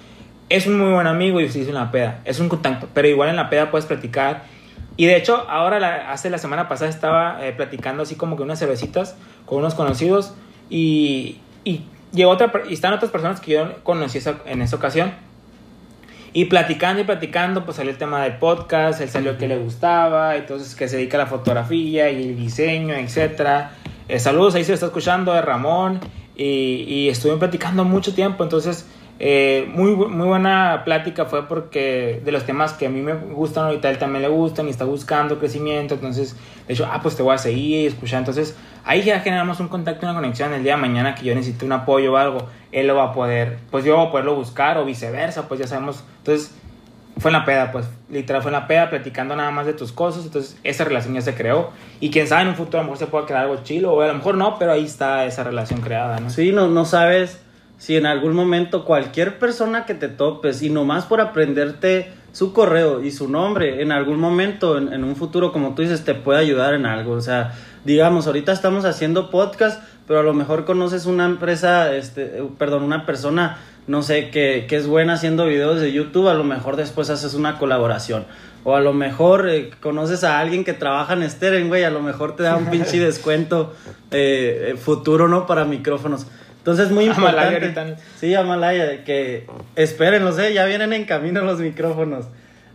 es 0.48 0.66
un 0.68 0.78
muy 0.80 0.92
buen 0.94 1.08
amigo 1.08 1.42
y 1.42 1.50
se 1.50 1.60
hizo 1.60 1.70
en 1.70 1.76
la 1.76 1.92
peda, 1.92 2.20
es 2.26 2.40
un 2.40 2.48
contacto, 2.50 2.88
pero 2.94 3.08
igual 3.08 3.30
en 3.30 3.36
la 3.36 3.50
peda 3.50 3.70
puedes 3.72 3.86
platicar. 3.86 4.44
Y 5.02 5.08
de 5.08 5.16
hecho, 5.18 5.48
ahora, 5.50 5.80
la- 5.80 6.12
hace 6.12 6.30
la 6.30 6.38
semana 6.38 6.68
pasada 6.68 6.92
estaba 6.92 7.44
eh, 7.44 7.54
platicando 7.54 8.04
así 8.04 8.14
como 8.14 8.36
que 8.38 8.44
unas 8.44 8.60
cervecitas 8.60 9.16
con 9.48 9.58
unos 9.58 9.74
conocidos 9.74 10.36
y, 10.70 11.40
y 11.64 11.86
llegó 12.14 12.30
otra, 12.30 12.52
y 12.70 12.74
están 12.76 12.94
otras 12.94 13.10
personas 13.10 13.42
que 13.42 13.54
yo 13.54 13.82
conocí 13.82 14.20
esa- 14.20 14.38
en 14.46 14.62
esa 14.62 14.76
ocasión. 14.76 15.12
Y 16.34 16.46
platicando 16.46 17.02
y 17.02 17.04
platicando, 17.06 17.66
pues 17.66 17.78
salió 17.78 17.92
el 17.92 17.98
tema 17.98 18.22
del 18.22 18.34
podcast, 18.38 19.02
él 19.02 19.10
salió 19.10 19.40
que 19.40 19.48
le 19.48 19.58
gustaba, 19.58 20.36
entonces 20.36 20.76
que 20.76 20.88
se 20.88 20.98
dedica 20.98 21.18
a 21.18 21.22
la 21.22 21.26
fotografía 21.26 22.12
y 22.12 22.22
el 22.22 22.38
diseño, 22.38 22.94
etcétera. 22.94 23.72
Eh, 24.08 24.20
saludos, 24.20 24.54
ahí 24.54 24.64
se 24.64 24.74
está 24.76 24.86
escuchando, 24.86 25.34
de 25.34 25.42
Ramón. 25.42 26.00
Y, 26.36 26.84
y 26.88 27.10
estuvimos 27.10 27.40
platicando 27.40 27.86
mucho 27.86 28.14
tiempo, 28.14 28.44
entonces 28.44 28.86
eh, 29.24 29.70
muy, 29.72 29.96
muy 29.96 30.26
buena 30.26 30.82
plática 30.84 31.26
fue 31.26 31.48
porque 31.48 32.24
de 32.26 32.32
los 32.32 32.44
temas 32.44 32.74
que 32.74 32.88
a 32.88 32.90
mí 32.90 33.02
me 33.02 33.14
gustan 33.14 33.66
ahorita, 33.66 33.88
él 33.92 34.00
también 34.00 34.24
le 34.24 34.30
gustan 34.30 34.66
y 34.66 34.72
está 34.72 34.84
buscando 34.84 35.38
crecimiento, 35.38 35.94
entonces 35.94 36.36
de 36.68 36.74
hecho, 36.74 36.90
ah, 36.92 37.02
pues 37.04 37.16
te 37.16 37.22
voy 37.22 37.36
a 37.36 37.38
seguir 37.38 37.88
escuchar, 37.88 38.18
entonces 38.18 38.58
ahí 38.84 39.04
ya 39.04 39.20
generamos 39.20 39.60
un 39.60 39.68
contacto, 39.68 40.08
una 40.08 40.16
conexión, 40.16 40.56
el 40.56 40.64
día 40.64 40.76
de 40.76 40.82
mañana 40.82 41.14
que 41.14 41.24
yo 41.24 41.36
necesite 41.36 41.66
un 41.66 41.72
apoyo 41.72 42.14
o 42.14 42.18
algo, 42.18 42.48
él 42.72 42.88
lo 42.88 42.96
va 42.96 43.04
a 43.04 43.14
poder, 43.14 43.60
pues 43.70 43.86
yo 43.86 43.96
voy 43.96 44.08
a 44.08 44.10
poderlo 44.10 44.34
buscar 44.34 44.80
o 44.80 44.86
viceversa, 44.86 45.48
pues 45.48 45.60
ya 45.60 45.68
sabemos, 45.68 46.04
entonces 46.18 46.56
fue 47.20 47.30
en 47.30 47.34
la 47.34 47.46
peda, 47.46 47.72
pues 47.72 47.86
literal 48.10 48.42
fue 48.42 48.50
en 48.50 48.54
la 48.54 48.66
peda 48.66 48.90
platicando 48.90 49.36
nada 49.36 49.52
más 49.52 49.68
de 49.68 49.74
tus 49.74 49.92
cosas, 49.92 50.26
entonces 50.26 50.58
esa 50.64 50.84
relación 50.84 51.14
ya 51.14 51.22
se 51.22 51.36
creó 51.36 51.70
y 52.00 52.10
quién 52.10 52.26
sabe 52.26 52.42
en 52.42 52.48
un 52.48 52.56
futuro 52.56 52.80
a 52.80 52.82
lo 52.82 52.86
mejor 52.86 52.98
se 52.98 53.06
puede 53.06 53.28
crear 53.28 53.44
algo 53.44 53.58
chilo 53.62 53.94
o 53.94 54.02
a 54.02 54.08
lo 54.08 54.16
mejor 54.16 54.34
no, 54.34 54.58
pero 54.58 54.72
ahí 54.72 54.86
está 54.86 55.26
esa 55.26 55.44
relación 55.44 55.82
creada, 55.82 56.20
¿no? 56.20 56.32
Sí, 56.32 56.52
no, 56.52 56.70
no 56.70 56.86
sabes 56.86 57.40
si 57.82 57.98
en 57.98 58.06
algún 58.06 58.36
momento 58.36 58.86
cualquier 58.86 59.40
persona 59.40 59.88
que 59.88 59.96
te 59.96 60.08
topes 60.08 60.62
y 60.62 60.70
nomás 60.70 61.06
por 61.06 61.20
aprenderte 61.20 62.14
su 62.32 62.54
correo 62.54 63.04
y 63.04 63.10
su 63.10 63.28
nombre, 63.28 63.82
en 63.82 63.92
algún 63.92 64.20
momento, 64.20 64.78
en, 64.78 64.94
en 64.94 65.04
un 65.04 65.16
futuro, 65.16 65.52
como 65.52 65.74
tú 65.74 65.82
dices, 65.82 66.06
te 66.06 66.14
puede 66.14 66.42
ayudar 66.42 66.76
en 66.76 66.86
algo. 66.86 67.14
O 67.14 67.22
sea, 67.22 67.56
digamos, 67.84 68.28
ahorita 68.28 68.52
estamos 68.52 68.86
haciendo 68.86 69.32
podcast, 69.32 69.82
pero 70.06 70.20
a 70.20 70.24
lo 70.24 70.36
mejor 70.36 70.64
conoces 70.64 71.08
una 71.08 71.26
empresa, 71.26 71.92
este, 71.96 72.38
eh, 72.38 72.50
perdón, 72.56 72.84
una 72.84 73.08
persona, 73.08 73.58
no 73.88 74.04
sé, 74.04 74.30
que, 74.30 74.68
que 74.70 74.76
es 74.76 74.86
buena 74.86 75.14
haciendo 75.14 75.48
videos 75.48 75.82
de 75.82 75.92
YouTube, 75.92 76.28
a 76.28 76.36
lo 76.36 76.44
mejor 76.44 76.76
después 76.76 77.10
haces 77.10 77.34
una 77.34 77.58
colaboración. 77.58 78.26
O 78.64 78.76
a 78.76 78.80
lo 78.80 78.94
mejor 78.94 79.50
eh, 79.50 79.72
conoces 79.82 80.24
a 80.24 80.38
alguien 80.38 80.64
que 80.64 80.74
trabaja 80.74 81.14
en 81.14 81.28
Steren, 81.28 81.68
güey, 81.68 81.84
a 81.84 81.90
lo 81.90 82.04
mejor 82.04 82.36
te 82.36 82.44
da 82.44 82.58
un 82.58 82.68
pinche 82.68 83.00
descuento 83.04 83.74
eh, 84.12 84.76
futuro, 84.80 85.28
¿no? 85.28 85.48
Para 85.48 85.66
micrófonos. 85.66 86.28
Entonces, 86.62 86.92
muy 86.92 87.08
Amalaya 87.08 87.54
importante. 87.58 87.82
ahorita. 87.82 88.04
Sí, 88.20 88.36
Amalaya, 88.36 89.04
que 89.04 89.48
espérenlos, 89.76 90.38
eh, 90.38 90.54
ya 90.54 90.66
vienen 90.66 90.94
en 90.94 91.06
camino 91.06 91.42
los 91.42 91.60
micrófonos. 91.60 92.26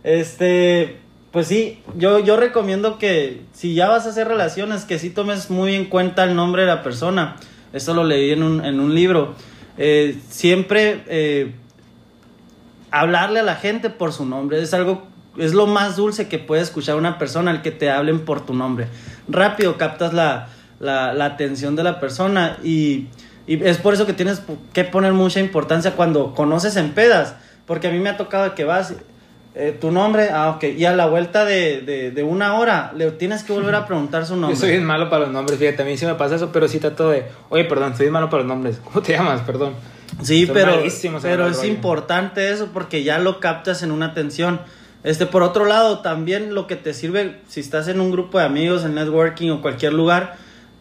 Este, 0.03 0.97
pues 1.31 1.47
sí, 1.47 1.81
yo, 1.95 2.19
yo 2.19 2.35
recomiendo 2.35 2.97
que 2.97 3.41
si 3.53 3.75
ya 3.75 3.87
vas 3.87 4.05
a 4.05 4.09
hacer 4.09 4.27
relaciones, 4.27 4.83
que 4.83 4.99
sí 4.99 5.09
tomes 5.09 5.49
muy 5.49 5.73
en 5.73 5.85
cuenta 5.85 6.25
el 6.25 6.35
nombre 6.35 6.63
de 6.63 6.67
la 6.67 6.83
persona. 6.83 7.37
Esto 7.71 7.93
lo 7.93 8.03
leí 8.03 8.31
en 8.31 8.43
un, 8.43 8.65
en 8.65 8.81
un 8.81 8.93
libro. 8.93 9.35
Eh, 9.77 10.17
siempre 10.29 11.03
eh, 11.07 11.53
hablarle 12.91 13.39
a 13.39 13.43
la 13.43 13.55
gente 13.55 13.89
por 13.89 14.11
su 14.11 14.25
nombre 14.25 14.61
es 14.61 14.73
algo, 14.73 15.07
es 15.37 15.53
lo 15.53 15.65
más 15.65 15.95
dulce 15.95 16.27
que 16.27 16.39
puede 16.39 16.61
escuchar 16.61 16.95
una 16.97 17.17
persona, 17.17 17.51
el 17.51 17.61
que 17.61 17.71
te 17.71 17.89
hablen 17.89 18.25
por 18.25 18.45
tu 18.45 18.53
nombre. 18.53 18.87
Rápido 19.29 19.77
captas 19.77 20.13
la, 20.13 20.49
la, 20.79 21.13
la 21.13 21.25
atención 21.25 21.75
de 21.77 21.83
la 21.83 21.99
persona 21.99 22.57
y, 22.63 23.07
y 23.47 23.63
es 23.63 23.77
por 23.77 23.93
eso 23.93 24.05
que 24.05 24.13
tienes 24.13 24.41
que 24.73 24.83
poner 24.83 25.13
mucha 25.13 25.39
importancia 25.39 25.93
cuando 25.95 26.35
conoces 26.35 26.75
en 26.75 26.91
pedas, 26.91 27.35
porque 27.65 27.87
a 27.87 27.91
mí 27.91 27.99
me 27.99 28.09
ha 28.09 28.17
tocado 28.17 28.53
que 28.53 28.65
vas, 28.65 28.93
eh, 29.55 29.75
tu 29.79 29.89
nombre, 29.91 30.29
ah, 30.31 30.51
ok, 30.51 30.65
y 30.77 30.85
a 30.85 30.93
la 30.95 31.07
vuelta 31.07 31.45
de, 31.45 31.81
de, 31.81 32.11
de 32.11 32.23
una 32.23 32.55
hora 32.59 32.91
le 32.95 33.09
tienes 33.11 33.43
que 33.43 33.53
volver 33.53 33.73
a 33.75 33.87
preguntar 33.87 34.25
su 34.25 34.35
nombre. 34.37 34.55
Yo 34.55 34.59
soy 34.59 34.71
bien 34.71 34.83
malo 34.85 35.09
para 35.09 35.23
los 35.23 35.33
nombres, 35.33 35.57
fíjate, 35.57 35.81
a 35.81 35.85
mí 35.85 35.97
sí 35.97 36.05
me 36.05 36.15
pasa 36.15 36.35
eso, 36.35 36.51
pero 36.51 36.67
sí 36.67 36.79
trato 36.79 37.09
de, 37.09 37.25
oye, 37.49 37.63
perdón, 37.65 37.95
soy 37.95 38.05
bien 38.05 38.13
malo 38.13 38.29
para 38.29 38.43
los 38.43 38.47
nombres. 38.49 38.79
¿Cómo 38.83 39.01
te 39.01 39.13
llamas? 39.13 39.41
Perdón. 39.41 39.73
Sí, 40.21 40.45
Soy 40.45 40.53
pero, 40.53 40.71
pero 41.21 41.47
es 41.47 41.57
rollo. 41.57 41.67
importante 41.69 42.51
eso 42.51 42.69
porque 42.73 43.03
ya 43.03 43.19
lo 43.19 43.39
captas 43.39 43.83
en 43.83 43.91
una 43.91 44.07
atención. 44.07 44.61
Este, 45.03 45.25
por 45.25 45.43
otro 45.43 45.65
lado, 45.65 45.99
también 45.99 46.55
lo 46.55 46.65
que 46.65 46.75
te 46.75 46.93
sirve, 46.93 47.39
si 47.47 47.59
estás 47.59 47.87
en 47.87 47.99
un 48.01 48.11
grupo 48.11 48.39
de 48.39 48.45
amigos, 48.45 48.83
en 48.83 48.95
networking 48.95 49.51
o 49.51 49.61
cualquier 49.61 49.93
lugar, 49.93 50.37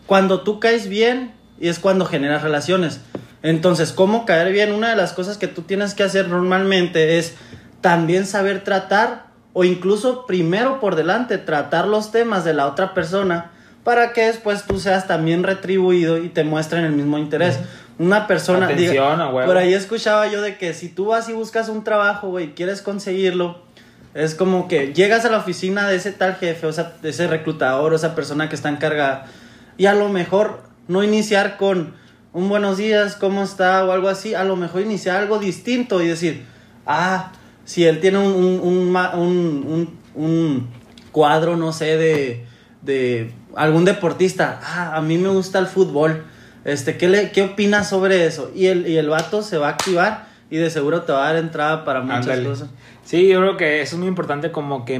cuando 0.06 0.40
tú 0.40 0.58
caes 0.58 0.88
bien, 0.88 1.32
y 1.60 1.68
es 1.68 1.78
cuando 1.78 2.06
generas 2.06 2.42
relaciones. 2.42 3.00
Entonces, 3.42 3.92
¿cómo 3.92 4.26
caer 4.26 4.52
bien? 4.52 4.72
Una 4.72 4.90
de 4.90 4.96
las 4.96 5.12
cosas 5.12 5.38
que 5.38 5.46
tú 5.46 5.62
tienes 5.62 5.94
que 5.94 6.02
hacer 6.02 6.28
normalmente 6.28 7.18
es 7.18 7.34
también 7.80 8.26
saber 8.26 8.64
tratar 8.64 9.26
o 9.52 9.64
incluso 9.64 10.26
primero 10.26 10.80
por 10.80 10.96
delante 10.96 11.38
tratar 11.38 11.86
los 11.86 12.10
temas 12.10 12.44
de 12.44 12.54
la 12.54 12.66
otra 12.66 12.92
persona 12.92 13.52
para 13.84 14.12
que 14.12 14.26
después 14.26 14.64
tú 14.64 14.80
seas 14.80 15.06
también 15.06 15.44
retribuido 15.44 16.18
y 16.18 16.28
te 16.28 16.42
muestren 16.42 16.84
el 16.84 16.92
mismo 16.92 17.18
interés. 17.18 17.60
Una 17.98 18.26
persona... 18.26 18.66
Atención, 18.66 19.20
por 19.30 19.56
ahí 19.56 19.72
escuchaba 19.72 20.26
yo 20.26 20.42
de 20.42 20.58
que 20.58 20.74
si 20.74 20.88
tú 20.88 21.06
vas 21.06 21.28
y 21.28 21.32
buscas 21.32 21.68
un 21.68 21.84
trabajo, 21.84 22.28
güey, 22.28 22.54
quieres 22.54 22.82
conseguirlo, 22.82 23.62
es 24.12 24.34
como 24.34 24.66
que 24.66 24.92
llegas 24.92 25.24
a 25.24 25.30
la 25.30 25.38
oficina 25.38 25.88
de 25.88 25.96
ese 25.96 26.10
tal 26.10 26.34
jefe, 26.34 26.66
o 26.66 26.72
sea, 26.72 26.94
de 27.00 27.10
ese 27.10 27.28
reclutador, 27.28 27.92
o 27.92 27.96
esa 27.96 28.14
persona 28.14 28.48
que 28.48 28.56
está 28.56 28.68
encargada, 28.68 29.26
y 29.78 29.86
a 29.86 29.94
lo 29.94 30.08
mejor 30.08 30.65
no 30.88 31.02
iniciar 31.02 31.56
con 31.56 31.94
un 32.32 32.48
buenos 32.48 32.76
días, 32.76 33.16
¿cómo 33.16 33.42
está? 33.42 33.84
o 33.84 33.92
algo 33.92 34.08
así, 34.08 34.34
a 34.34 34.44
lo 34.44 34.56
mejor 34.56 34.82
iniciar 34.82 35.16
algo 35.16 35.38
distinto 35.38 36.02
y 36.02 36.08
decir, 36.08 36.44
ah, 36.86 37.32
si 37.64 37.84
él 37.84 38.00
tiene 38.00 38.18
un, 38.18 38.34
un, 38.34 38.96
un, 39.14 39.98
un 40.14 40.68
cuadro, 41.12 41.56
no 41.56 41.72
sé, 41.72 41.96
de, 41.96 42.44
de, 42.82 43.32
algún 43.54 43.84
deportista, 43.84 44.60
ah, 44.62 44.96
a 44.96 45.00
mí 45.00 45.16
me 45.18 45.28
gusta 45.30 45.58
el 45.58 45.66
fútbol, 45.66 46.24
este, 46.64 46.96
¿qué, 46.98 47.08
le, 47.08 47.32
qué 47.32 47.42
opinas 47.42 47.88
sobre 47.88 48.26
eso? 48.26 48.50
Y 48.54 48.66
el, 48.66 48.86
y 48.86 48.98
el 48.98 49.08
vato 49.08 49.42
se 49.42 49.56
va 49.56 49.68
a 49.68 49.70
activar 49.70 50.26
y 50.50 50.58
de 50.58 50.70
seguro 50.70 51.02
te 51.02 51.12
va 51.12 51.28
a 51.28 51.32
dar 51.32 51.42
entrada 51.42 51.84
para 51.84 52.02
muchas 52.02 52.40
cosas. 52.40 52.68
Sí, 53.04 53.28
yo 53.28 53.40
creo 53.40 53.56
que 53.56 53.80
eso 53.82 53.96
es 53.96 53.98
muy 53.98 54.08
importante 54.08 54.52
como 54.52 54.84
que 54.84 54.94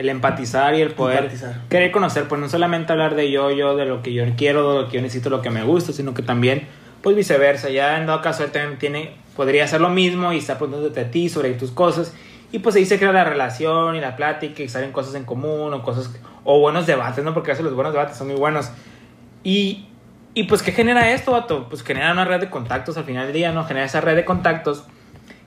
el 0.00 0.08
empatizar 0.08 0.74
y 0.74 0.80
el 0.80 0.92
poder 0.92 1.30
querer 1.68 1.90
conocer, 1.90 2.26
pues 2.26 2.40
no 2.40 2.48
solamente 2.48 2.90
hablar 2.90 3.14
de 3.16 3.30
yo, 3.30 3.50
yo, 3.50 3.76
de 3.76 3.84
lo 3.84 4.02
que 4.02 4.14
yo 4.14 4.24
quiero, 4.34 4.72
de 4.72 4.82
lo 4.82 4.88
que 4.88 4.96
yo 4.96 5.02
necesito, 5.02 5.28
lo 5.28 5.42
que 5.42 5.50
me 5.50 5.62
gusta, 5.62 5.92
sino 5.92 6.14
que 6.14 6.22
también, 6.22 6.66
pues 7.02 7.14
viceversa, 7.14 7.68
ya 7.68 7.98
en 7.98 8.06
dado 8.06 8.22
caso 8.22 8.42
él 8.42 8.50
también 8.50 8.78
tiene, 8.78 9.12
podría 9.36 9.64
hacer 9.64 9.82
lo 9.82 9.90
mismo 9.90 10.32
y 10.32 10.38
estar 10.38 10.56
preguntándote 10.56 11.00
a 11.00 11.10
ti 11.10 11.28
sobre 11.28 11.52
tus 11.52 11.70
cosas 11.70 12.14
y 12.50 12.60
pues 12.60 12.76
ahí 12.76 12.86
se 12.86 12.98
crea 12.98 13.12
la 13.12 13.24
relación 13.24 13.94
y 13.94 14.00
la 14.00 14.16
plática 14.16 14.62
y 14.62 14.70
salen 14.70 14.90
cosas 14.90 15.14
en 15.16 15.24
común 15.24 15.74
o 15.74 15.82
cosas, 15.82 16.10
o 16.44 16.60
buenos 16.60 16.86
debates, 16.86 17.22
¿no? 17.22 17.34
Porque 17.34 17.50
a 17.50 17.52
veces 17.52 17.64
los 17.66 17.74
buenos 17.74 17.92
debates 17.92 18.16
son 18.16 18.28
muy 18.28 18.36
buenos. 18.36 18.70
Y, 19.44 19.86
y 20.32 20.44
pues, 20.44 20.62
¿qué 20.62 20.72
genera 20.72 21.10
esto, 21.10 21.32
vato? 21.32 21.68
Pues 21.68 21.82
genera 21.82 22.10
una 22.10 22.24
red 22.24 22.40
de 22.40 22.48
contactos 22.48 22.96
al 22.96 23.04
final 23.04 23.26
del 23.26 23.34
día, 23.34 23.52
¿no? 23.52 23.64
Genera 23.66 23.84
esa 23.84 24.00
red 24.00 24.16
de 24.16 24.24
contactos 24.24 24.84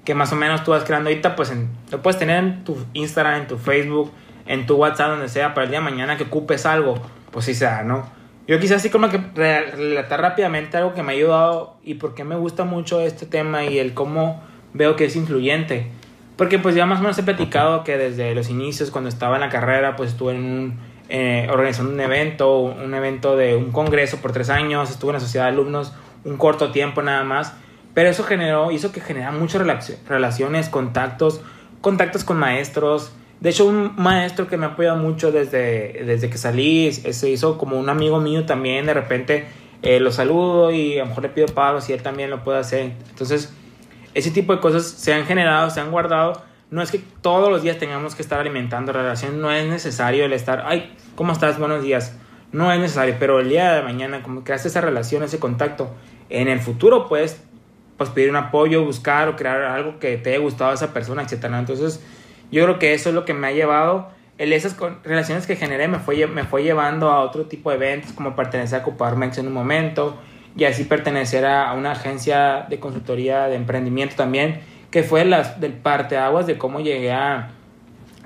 que 0.06 0.14
más 0.14 0.32
o 0.32 0.36
menos 0.36 0.64
tú 0.64 0.72
vas 0.72 0.84
creando 0.84 1.10
ahorita, 1.10 1.36
pues 1.36 1.52
lo 1.92 2.02
puedes 2.02 2.20
tener 2.20 2.38
en 2.38 2.64
tu 2.64 2.78
Instagram, 2.94 3.42
en 3.42 3.48
tu 3.48 3.58
Facebook, 3.58 4.12
en 4.46 4.66
tu 4.66 4.76
WhatsApp, 4.76 5.10
donde 5.10 5.30
sea, 5.30 5.54
para 5.54 5.66
el 5.66 5.72
día 5.72 5.80
de 5.80 5.86
mañana 5.86 6.18
que 6.18 6.24
ocupes 6.24 6.66
algo, 6.66 6.96
pues 7.32 7.46
sí 7.46 7.54
sea, 7.54 7.84
¿no? 7.84 8.06
Yo 8.48 8.60
quizás 8.60 8.78
así 8.78 8.90
como 8.90 9.10
que 9.10 9.20
relatar 9.36 10.22
rápidamente 10.22 10.78
algo 10.78 10.94
que 10.94 11.02
me 11.02 11.14
ha 11.14 11.16
ayudado 11.16 11.78
y 11.84 11.96
por 11.96 12.14
qué 12.14 12.24
me 12.24 12.36
gusta 12.36 12.66
mucho 12.66 13.00
este 13.00 13.26
tema 13.26 13.64
y 13.64 13.80
el 13.80 13.94
cómo 13.94 14.44
veo 14.74 14.96
que 14.96 15.06
es 15.06 15.16
influyente. 15.16 15.88
Porque 16.36 16.60
pues 16.60 16.76
ya 16.76 16.86
más 16.86 17.00
o 17.00 17.04
menos 17.04 17.18
he 17.18 17.24
platicado 17.24 17.84
que 17.84 17.98
desde 17.98 18.36
los 18.36 18.50
inicios, 18.50 18.92
cuando 18.92 19.10
estaba 19.10 19.36
en 19.36 19.42
la 19.42 19.50
carrera, 19.50 19.96
pues 19.96 20.12
estuve 20.12 20.34
en 20.34 20.44
un, 20.44 20.80
eh, 21.08 21.48
organizando 21.50 21.94
un 21.94 22.00
evento, 22.02 22.60
un 22.60 22.94
evento 22.94 23.38
de 23.38 23.56
un 23.56 23.72
congreso 23.72 24.18
por 24.18 24.34
tres 24.34 24.50
años, 24.50 24.90
estuve 24.90 25.12
en 25.12 25.14
la 25.16 25.20
sociedad 25.22 25.46
de 25.46 25.52
alumnos 25.52 25.94
un 26.26 26.38
corto 26.38 26.72
tiempo 26.72 27.02
nada 27.02 27.24
más 27.24 27.54
pero 27.94 28.10
eso 28.10 28.24
generó, 28.24 28.72
hizo 28.72 28.92
que 28.92 29.02
generara 29.02 29.32
muchas 29.32 29.62
relaciones, 30.08 30.70
contactos, 30.70 31.42
contactos 31.82 32.24
con 32.24 32.38
maestros. 32.38 33.12
De 33.40 33.50
hecho, 33.50 33.66
un 33.66 33.94
maestro 33.98 34.48
que 34.48 34.58
me 34.58 34.66
ha 34.66 34.70
apoyado 34.70 34.98
mucho 34.98 35.32
desde, 35.32 36.04
desde 36.06 36.30
que 36.30 36.38
salí, 36.38 36.92
se 36.92 37.30
hizo 37.30 37.58
como 37.58 37.78
un 37.78 37.90
amigo 37.90 38.20
mío 38.20 38.46
también. 38.46 38.86
De 38.86 38.94
repente 38.94 39.48
eh, 39.84 40.00
lo 40.00 40.12
saludo 40.12 40.72
y 40.72 40.98
a 40.98 41.04
lo 41.04 41.08
mejor 41.08 41.24
le 41.24 41.30
pido 41.30 41.48
pagos 41.48 41.90
y 41.90 41.94
él 41.94 42.02
también 42.02 42.30
lo 42.30 42.44
puede 42.44 42.60
hacer. 42.60 42.94
Entonces, 43.10 43.54
ese 44.14 44.32
tipo 44.32 44.56
de 44.56 44.62
cosas 44.62 44.86
se 44.86 45.14
han 45.14 45.26
generado, 45.26 45.70
se 45.70 45.82
han 45.82 45.92
guardado. 45.92 46.42
No 46.72 46.82
es 46.82 46.90
que 46.90 47.02
todos 47.22 47.52
los 47.52 47.62
días 47.64 47.78
tengamos 47.78 48.16
que 48.16 48.22
estar 48.22 48.40
alimentando 48.40 48.94
relación, 48.94 49.42
no 49.42 49.52
es 49.52 49.68
necesario 49.68 50.26
el 50.26 50.34
estar, 50.34 50.64
ay, 50.66 50.96
¿cómo 51.16 51.34
estás? 51.34 51.60
Buenos 51.60 51.84
días. 51.84 52.18
No 52.54 52.72
es 52.72 52.80
necesario, 52.80 53.16
pero 53.20 53.40
el 53.42 53.50
día 53.50 53.74
de 53.74 53.82
mañana, 53.82 54.24
como 54.24 54.44
creaste 54.44 54.70
esa 54.70 54.80
relación, 54.80 55.22
ese 55.24 55.40
contacto, 55.40 55.92
en 56.30 56.48
el 56.48 56.60
futuro 56.60 57.08
puedes 57.08 57.44
pues 57.98 58.10
pedir 58.10 58.30
un 58.30 58.38
apoyo, 58.38 58.86
buscar 58.86 59.28
o 59.28 59.36
crear 59.36 59.64
algo 59.64 60.00
que 60.00 60.18
te 60.18 60.32
haya 60.32 60.40
gustado 60.40 60.72
a 60.72 60.74
esa 60.74 60.94
persona, 60.94 61.24
etcétera. 61.24 61.60
Entonces, 61.60 62.02
yo 62.54 62.64
creo 62.64 62.80
que 62.80 62.94
eso 62.94 63.10
es 63.10 63.16
lo 63.16 63.26
que 63.26 63.34
me 63.34 63.48
ha 63.48 63.52
llevado, 63.52 64.10
el, 64.38 64.54
esas 64.54 64.78
relaciones 65.04 65.46
que 65.46 65.56
generé 65.56 65.88
me 65.88 66.00
fue, 66.00 66.26
me 66.28 66.44
fue 66.44 66.64
llevando 66.64 67.12
a 67.12 67.22
otro 67.22 67.46
tipo 67.46 67.70
de 67.70 67.76
eventos, 67.76 68.14
como 68.14 68.36
pertenecer 68.36 68.80
a 68.80 68.84
Coparmex 68.84 69.38
en 69.38 69.48
un 69.48 69.54
momento, 69.54 70.18
y 70.56 70.66
así 70.66 70.84
pertenecer 70.84 71.46
a, 71.46 71.74
una 71.74 71.92
agencia 71.92 72.66
de 72.70 72.80
consultoría 72.80 73.48
de 73.48 73.56
emprendimiento 73.56 74.16
también, 74.16 74.62
que 74.92 75.04
fue 75.04 75.26
las, 75.26 75.60
del 75.60 75.74
parteaguas 75.74 76.48
de 76.48 76.58
cómo 76.58 76.80
llegué 76.80 77.12
a, 77.12 77.52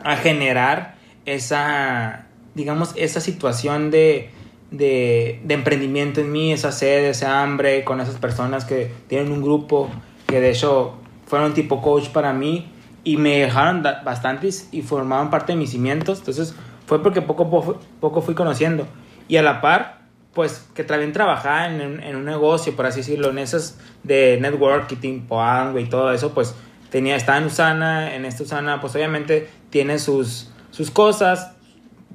a 0.03 0.15
generar 0.17 0.95
esa, 1.25 2.27
digamos, 2.53 2.93
esa 2.95 3.21
situación 3.21 3.91
de 3.91 4.29
de, 4.71 5.39
emprendimiento 5.47 6.21
en 6.21 6.31
mí, 6.31 6.51
esa 6.51 6.71
sed, 6.71 7.05
ese 7.05 7.25
hambre 7.25 7.83
con 7.83 8.01
esas 8.01 8.15
personas 8.15 8.65
que 8.65 8.91
tienen 9.07 9.31
un 9.31 9.41
grupo 9.41 9.89
que 10.27 10.41
de 10.41 10.51
hecho 10.51 10.97
fueron 11.25 11.53
tipo 11.53 11.81
coach 11.81 12.09
para 12.09 12.33
mí 12.33 12.69
y 13.07 13.15
me 13.15 13.37
dejaron 13.37 13.83
bastantes 14.03 14.67
y 14.73 14.81
formaban 14.81 15.29
parte 15.29 15.53
de 15.53 15.57
mis 15.57 15.69
cimientos. 15.69 16.19
Entonces 16.19 16.53
fue 16.85 17.01
porque 17.01 17.21
poco 17.21 17.43
a 17.43 17.79
poco, 18.01 18.21
fui 18.21 18.35
conociendo. 18.35 18.85
Y 19.29 19.37
a 19.37 19.41
la 19.41 19.61
par, 19.61 20.01
pues 20.33 20.67
que 20.75 20.83
también 20.83 21.13
trabajaba 21.13 21.67
en, 21.67 22.03
en, 22.03 22.15
un 22.17 22.25
negocio, 22.25 22.75
por 22.75 22.85
así 22.85 22.99
decirlo, 22.99 23.29
en 23.29 23.37
esas 23.37 23.79
de 24.03 24.39
networking, 24.41 25.21
Poang 25.21 25.79
y 25.79 25.85
todo 25.85 26.11
eso, 26.11 26.33
pues 26.33 26.53
tenía, 26.89 27.15
estaba 27.15 27.37
en 27.37 27.45
Usana, 27.45 28.13
en 28.13 28.25
esta 28.25 28.43
Usana, 28.43 28.81
pues 28.81 28.93
obviamente 28.93 29.49
tiene 29.69 29.99
sus, 29.99 30.51
sus 30.71 30.91
cosas, 30.91 31.55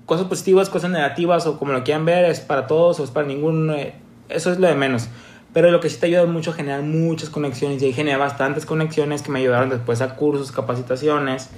cosas 0.04 0.26
positivas, 0.26 0.68
cosas 0.68 0.90
negativas 0.90 1.46
o 1.46 1.58
como 1.58 1.72
lo 1.72 1.84
quieran 1.84 2.04
ver, 2.04 2.26
es 2.26 2.40
para 2.40 2.66
todos 2.66 3.00
o 3.00 3.04
es 3.04 3.10
para 3.10 3.26
ninguno, 3.26 3.72
eh, 3.72 3.94
eso 4.28 4.52
es 4.52 4.58
lo 4.58 4.66
de 4.66 4.74
menos. 4.74 5.08
Pero 5.52 5.70
lo 5.70 5.80
que 5.80 5.90
sí 5.90 5.98
te 5.98 6.06
ayuda 6.06 6.24
mucho 6.26 6.52
a 6.52 6.54
generar 6.54 6.82
muchas 6.82 7.28
conexiones 7.28 7.82
y 7.82 7.86
ahí 7.86 7.92
generé 7.92 8.16
bastantes 8.16 8.64
conexiones 8.64 9.22
que 9.22 9.30
me 9.30 9.40
ayudaron 9.40 9.68
después 9.68 10.00
a 10.00 10.14
cursos, 10.14 10.50
capacitaciones 10.50 11.50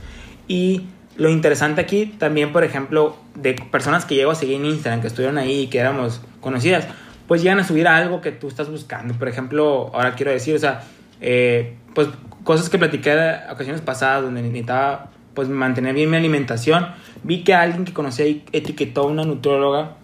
y 0.49 0.87
lo 1.17 1.29
interesante 1.29 1.81
aquí 1.81 2.07
también, 2.07 2.53
por 2.53 2.65
ejemplo, 2.65 3.17
de 3.37 3.55
personas 3.55 4.05
que 4.05 4.17
llego 4.17 4.33
a 4.33 4.35
seguir 4.35 4.57
en 4.57 4.67
Instagram, 4.67 5.01
que 5.01 5.07
estuvieron 5.07 5.39
ahí 5.39 5.63
y 5.63 5.67
que 5.69 5.79
éramos 5.79 6.21
conocidas, 6.41 6.87
pues 7.29 7.43
llegan 7.43 7.61
a 7.61 7.65
subir 7.65 7.87
algo 7.87 8.21
que 8.21 8.33
tú 8.33 8.49
estás 8.49 8.69
buscando. 8.69 9.15
Por 9.15 9.29
ejemplo, 9.29 9.91
ahora 9.95 10.15
quiero 10.15 10.33
decir, 10.33 10.57
o 10.57 10.59
sea, 10.59 10.83
eh, 11.21 11.77
pues 11.95 12.09
cosas 12.43 12.69
que 12.69 12.79
platiqué 12.79 13.11
de 13.11 13.37
ocasiones 13.51 13.81
pasadas 13.81 14.25
donde 14.25 14.43
necesitaba 14.43 15.11
pues 15.35 15.49
mantener 15.49 15.95
bien 15.95 16.11
mi 16.11 16.17
alimentación. 16.17 16.89
Vi 17.23 17.45
que 17.45 17.55
alguien 17.55 17.85
que 17.85 17.93
conocía 17.93 18.27
etiquetó 18.53 19.03
a 19.03 19.07
una 19.07 19.25
nutrióloga 19.25 19.97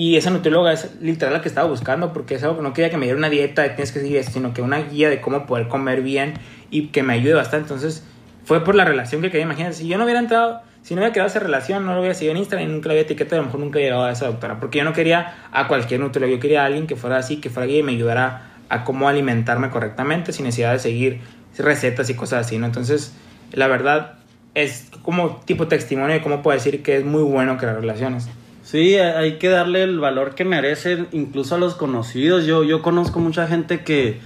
y 0.00 0.16
esa 0.16 0.30
nutrióloga 0.30 0.72
es 0.72 0.94
literal 1.02 1.34
la 1.34 1.42
que 1.42 1.48
estaba 1.48 1.68
buscando 1.68 2.14
porque 2.14 2.34
es 2.34 2.42
algo 2.42 2.56
que 2.56 2.62
no 2.62 2.72
quería 2.72 2.88
que 2.88 2.96
me 2.96 3.04
diera 3.04 3.18
una 3.18 3.28
dieta 3.28 3.60
de 3.60 3.68
tienes 3.68 3.92
que 3.92 4.00
seguir 4.00 4.24
sino 4.24 4.54
que 4.54 4.62
una 4.62 4.78
guía 4.78 5.10
de 5.10 5.20
cómo 5.20 5.44
poder 5.44 5.68
comer 5.68 6.00
bien 6.00 6.38
y 6.70 6.86
que 6.86 7.02
me 7.02 7.12
ayude 7.12 7.34
bastante. 7.34 7.64
Entonces 7.64 8.02
fue 8.46 8.64
por 8.64 8.74
la 8.74 8.86
relación 8.86 9.20
que 9.20 9.30
quería. 9.30 9.44
Imagínate, 9.44 9.74
si 9.74 9.88
yo 9.88 9.98
no 9.98 10.04
hubiera 10.04 10.18
entrado, 10.18 10.62
si 10.80 10.94
no 10.94 11.02
hubiera 11.02 11.12
creado 11.12 11.28
esa 11.28 11.40
relación, 11.40 11.84
no 11.84 11.92
lo 11.92 12.00
hubiera 12.00 12.14
seguido 12.14 12.32
en 12.32 12.38
Instagram 12.38 12.70
y 12.70 12.72
nunca 12.72 12.88
la 12.88 12.92
había 12.94 13.02
etiquetado, 13.02 13.36
a 13.36 13.38
lo 13.40 13.46
mejor 13.48 13.60
nunca 13.60 13.76
hubiera 13.76 13.96
llegado 13.96 14.08
a 14.08 14.12
esa 14.12 14.24
doctora. 14.24 14.58
Porque 14.58 14.78
yo 14.78 14.84
no 14.84 14.94
quería 14.94 15.34
a 15.52 15.68
cualquier 15.68 16.00
nutrióloga, 16.00 16.34
yo 16.34 16.40
quería 16.40 16.62
a 16.62 16.64
alguien 16.64 16.86
que 16.86 16.96
fuera 16.96 17.18
así, 17.18 17.36
que 17.36 17.50
fuera 17.50 17.66
guía 17.66 17.80
y 17.80 17.82
me 17.82 17.92
ayudara 17.92 18.52
a 18.70 18.84
cómo 18.84 19.06
alimentarme 19.06 19.68
correctamente 19.68 20.32
sin 20.32 20.46
necesidad 20.46 20.72
de 20.72 20.78
seguir 20.78 21.20
recetas 21.58 22.08
y 22.08 22.14
cosas 22.14 22.46
así, 22.46 22.56
¿no? 22.56 22.64
Entonces, 22.64 23.14
la 23.52 23.66
verdad, 23.66 24.14
es 24.54 24.90
como 25.02 25.42
tipo 25.44 25.68
testimonio 25.68 26.14
de 26.14 26.22
cómo 26.22 26.40
puedo 26.40 26.56
decir 26.56 26.82
que 26.82 26.96
es 26.96 27.04
muy 27.04 27.22
bueno 27.22 27.58
crear 27.58 27.78
relaciones. 27.78 28.30
Sí, 28.70 28.94
hay 28.98 29.38
que 29.38 29.48
darle 29.48 29.82
el 29.82 29.98
valor 29.98 30.36
que 30.36 30.44
merecen 30.44 31.08
incluso 31.10 31.56
a 31.56 31.58
los 31.58 31.74
conocidos. 31.74 32.46
Yo, 32.46 32.62
yo 32.62 32.82
conozco 32.82 33.18
mucha 33.18 33.48
gente 33.48 33.82
que, 33.82 34.20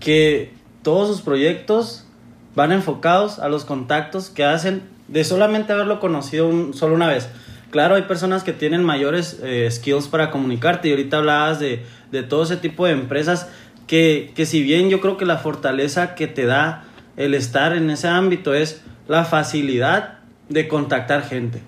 que 0.00 0.52
todos 0.82 1.08
sus 1.08 1.22
proyectos 1.22 2.06
van 2.54 2.72
enfocados 2.72 3.38
a 3.38 3.48
los 3.48 3.64
contactos 3.64 4.28
que 4.28 4.44
hacen 4.44 4.82
de 5.08 5.24
solamente 5.24 5.72
haberlo 5.72 5.98
conocido 5.98 6.46
un, 6.46 6.74
solo 6.74 6.94
una 6.94 7.08
vez. 7.08 7.30
Claro, 7.70 7.94
hay 7.94 8.02
personas 8.02 8.44
que 8.44 8.52
tienen 8.52 8.84
mayores 8.84 9.40
eh, 9.42 9.66
skills 9.70 10.08
para 10.08 10.30
comunicarte 10.30 10.88
y 10.88 10.90
ahorita 10.90 11.16
hablabas 11.16 11.58
de, 11.58 11.82
de 12.12 12.22
todo 12.22 12.42
ese 12.42 12.58
tipo 12.58 12.84
de 12.84 12.92
empresas 12.92 13.48
que, 13.86 14.30
que 14.36 14.44
si 14.44 14.62
bien 14.62 14.90
yo 14.90 15.00
creo 15.00 15.16
que 15.16 15.24
la 15.24 15.38
fortaleza 15.38 16.14
que 16.14 16.26
te 16.26 16.44
da 16.44 16.84
el 17.16 17.32
estar 17.32 17.74
en 17.74 17.88
ese 17.88 18.08
ámbito 18.08 18.52
es 18.52 18.82
la 19.08 19.24
facilidad 19.24 20.18
de 20.50 20.68
contactar 20.68 21.22
gente. 21.22 21.62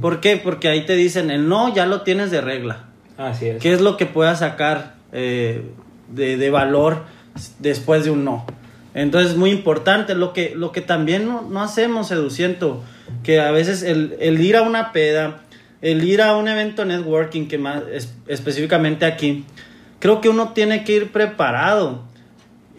¿Por 0.00 0.20
qué? 0.20 0.36
Porque 0.36 0.68
ahí 0.68 0.86
te 0.86 0.94
dicen, 0.94 1.30
el 1.30 1.48
no 1.48 1.74
ya 1.74 1.86
lo 1.86 2.02
tienes 2.02 2.30
de 2.30 2.40
regla. 2.40 2.84
Así 3.16 3.46
es. 3.46 3.60
¿Qué 3.62 3.72
es 3.72 3.80
lo 3.80 3.96
que 3.96 4.06
puedas 4.06 4.38
sacar 4.38 4.94
eh, 5.12 5.62
de, 6.08 6.50
valor 6.50 7.02
después 7.58 8.04
de 8.04 8.10
un 8.10 8.24
no? 8.24 8.46
Entonces, 8.94 9.36
muy 9.36 9.50
importante. 9.50 10.14
Lo 10.14 10.32
que, 10.32 10.54
lo 10.56 10.72
que 10.72 10.80
también 10.80 11.26
no, 11.26 11.62
hacemos, 11.62 12.10
Educiento, 12.10 12.82
que 13.22 13.40
a 13.40 13.50
veces 13.50 13.82
el, 13.82 14.16
el 14.20 14.40
ir 14.40 14.56
a 14.56 14.62
una 14.62 14.92
peda, 14.92 15.42
el 15.82 16.02
ir 16.04 16.22
a 16.22 16.36
un 16.36 16.48
evento 16.48 16.84
networking, 16.84 17.46
que 17.46 17.58
más 17.58 17.82
es- 17.92 18.14
específicamente 18.26 19.04
aquí, 19.04 19.44
creo 19.98 20.20
que 20.20 20.28
uno 20.28 20.52
tiene 20.52 20.84
que 20.84 20.92
ir 20.92 21.12
preparado 21.12 22.02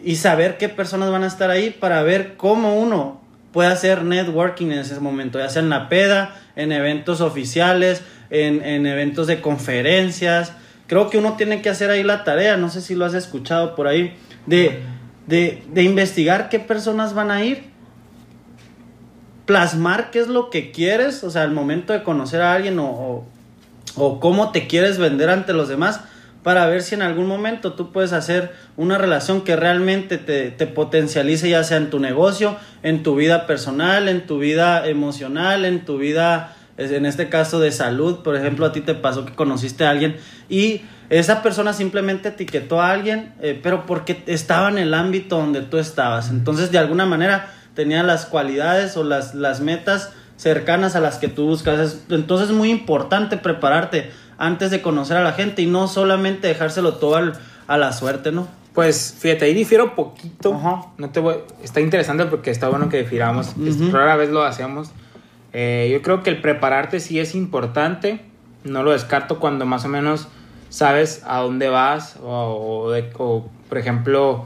y 0.03 0.15
saber 0.15 0.58
qué 0.58 0.69
personas 0.69 1.12
van 1.12 1.24
a 1.24 1.27
estar 1.27 1.50
ahí 1.51 1.69
para 1.69 2.01
ver 2.03 2.36
cómo 2.38 2.75
uno 2.79 3.22
puede 3.51 3.69
hacer 3.69 4.03
networking 4.03 4.67
en 4.67 4.79
ese 4.79 5.00
momento, 5.00 5.39
ya 5.39 5.50
sea 5.50 5.62
en 5.62 5.69
la 5.69 5.89
peda, 5.89 6.36
en 6.59 6.71
eventos 6.71 7.21
oficiales, 7.21 8.01
en, 8.29 8.63
en 8.63 8.85
eventos 8.85 9.27
de 9.27 9.41
conferencias. 9.41 10.53
Creo 10.87 11.09
que 11.09 11.17
uno 11.17 11.33
tiene 11.33 11.61
que 11.61 11.69
hacer 11.69 11.89
ahí 11.89 12.03
la 12.03 12.23
tarea, 12.23 12.57
no 12.57 12.69
sé 12.69 12.81
si 12.81 12.95
lo 12.95 13.05
has 13.05 13.13
escuchado 13.13 13.75
por 13.75 13.87
ahí, 13.87 14.15
de, 14.45 14.79
de, 15.27 15.63
de 15.71 15.83
investigar 15.83 16.49
qué 16.49 16.59
personas 16.59 17.13
van 17.13 17.31
a 17.31 17.43
ir, 17.43 17.69
plasmar 19.45 20.11
qué 20.11 20.19
es 20.19 20.27
lo 20.27 20.49
que 20.49 20.71
quieres, 20.71 21.23
o 21.23 21.29
sea, 21.29 21.43
al 21.43 21.51
momento 21.51 21.93
de 21.93 22.03
conocer 22.03 22.41
a 22.41 22.53
alguien 22.53 22.79
o, 22.79 22.89
o, 22.89 23.27
o 23.95 24.19
cómo 24.19 24.51
te 24.51 24.67
quieres 24.67 24.97
vender 24.97 25.29
ante 25.29 25.53
los 25.53 25.69
demás 25.69 26.01
para 26.43 26.65
ver 26.67 26.81
si 26.81 26.96
en 26.96 27.01
algún 27.01 27.27
momento 27.27 27.74
tú 27.74 27.91
puedes 27.91 28.13
hacer 28.13 28.53
una 28.77 28.98
relación 28.98 29.41
que 29.41 29.55
realmente 29.55 30.17
te, 30.17 30.51
te 30.51 30.67
potencialice 30.67 31.50
ya 31.50 31.63
sea 31.63 31.77
en 31.77 31.89
tu 31.89 32.00
negocio, 32.00 32.55
en 32.84 33.03
tu 33.03 33.15
vida 33.15 33.46
personal, 33.46 34.08
en 34.08 34.25
tu 34.25 34.39
vida 34.39 34.88
emocional, 34.88 35.65
en 35.65 35.84
tu 35.86 35.98
vida, 35.98 36.55
en 36.77 37.05
este 37.05 37.27
caso 37.27 37.60
de 37.60 37.72
salud, 37.72 38.19
por 38.24 38.36
ejemplo, 38.38 38.65
a 38.65 38.72
ti 38.72 38.79
te 38.81 38.96
pasó 38.96 39.25
que 39.25 39.34
conociste 39.36 39.86
a 39.86 39.89
alguien 39.89 40.15
y 40.48 40.81
esa 41.10 41.41
persona 41.43 41.74
simplemente 41.74 42.29
etiquetó 42.29 42.81
a 42.81 42.91
alguien, 42.91 43.34
eh, 43.41 43.60
pero 43.62 43.86
porque 43.86 44.24
estaba 44.27 44.69
en 44.69 44.77
el 44.77 44.93
ámbito 44.93 45.38
donde 45.38 45.62
tú 45.62 45.77
estabas. 45.77 46.29
Entonces, 46.29 46.72
de 46.72 46.77
alguna 46.77 47.05
manera, 47.05 47.51
tenía 47.74 48.03
las 48.03 48.25
cualidades 48.27 48.96
o 48.96 49.03
las, 49.03 49.34
las 49.36 49.60
metas 49.60 50.12
cercanas 50.38 50.96
a 50.96 51.00
las 51.01 51.17
que 51.17 51.27
tú 51.27 51.46
buscas. 51.48 51.79
Es- 51.79 52.05
Entonces 52.10 52.50
es 52.50 52.55
muy 52.55 52.69
importante 52.69 53.38
prepararte 53.38 54.12
antes 54.39 54.72
de 54.72 54.81
conocer 54.81 55.17
a 55.17 55.24
la 55.24 55.34
gente 55.34 55.62
y 55.62 55.67
no 55.67 55.88
solamente 55.88 56.48
dejárselo 56.48 56.96
todo 56.96 57.17
al- 57.17 57.34
a 57.67 57.77
la 57.77 57.93
suerte, 57.93 58.31
¿no? 58.31 58.48
Pues 58.74 59.15
fíjate, 59.19 59.46
ahí 59.46 59.53
difiero 59.53 59.96
poquito. 59.96 60.53
Ajá. 60.55 60.88
No 60.98 61.10
te 61.10 61.19
voy, 61.19 61.36
está 61.63 61.81
interesante 61.81 62.25
porque 62.25 62.50
está 62.50 62.69
bueno 62.69 62.89
que 62.89 62.98
difiramos. 63.00 63.50
Es- 63.65 63.75
Ujú. 63.79 63.91
Rara 63.91 64.15
vez 64.15 64.29
lo 64.29 64.43
hacemos. 64.43 64.91
Eh, 65.53 65.89
yo 65.91 66.01
creo 66.01 66.24
que 66.24 66.29
el 66.29 66.41
prepararte 66.41 67.00
sí 67.00 67.19
es 67.19 67.36
importante. 67.36 68.22
No 68.63 68.84
lo 68.84 68.91
descarto 68.91 69.39
cuando 69.39 69.65
más 69.65 69.86
o 69.86 69.88
menos 69.89 70.27
sabes 70.69 71.24
a 71.25 71.39
dónde 71.39 71.67
vas 71.69 72.17
o, 72.24 72.84
o 72.86 72.91
de- 72.91 73.10
o, 73.17 73.50
por 73.67 73.77
ejemplo 73.77 74.46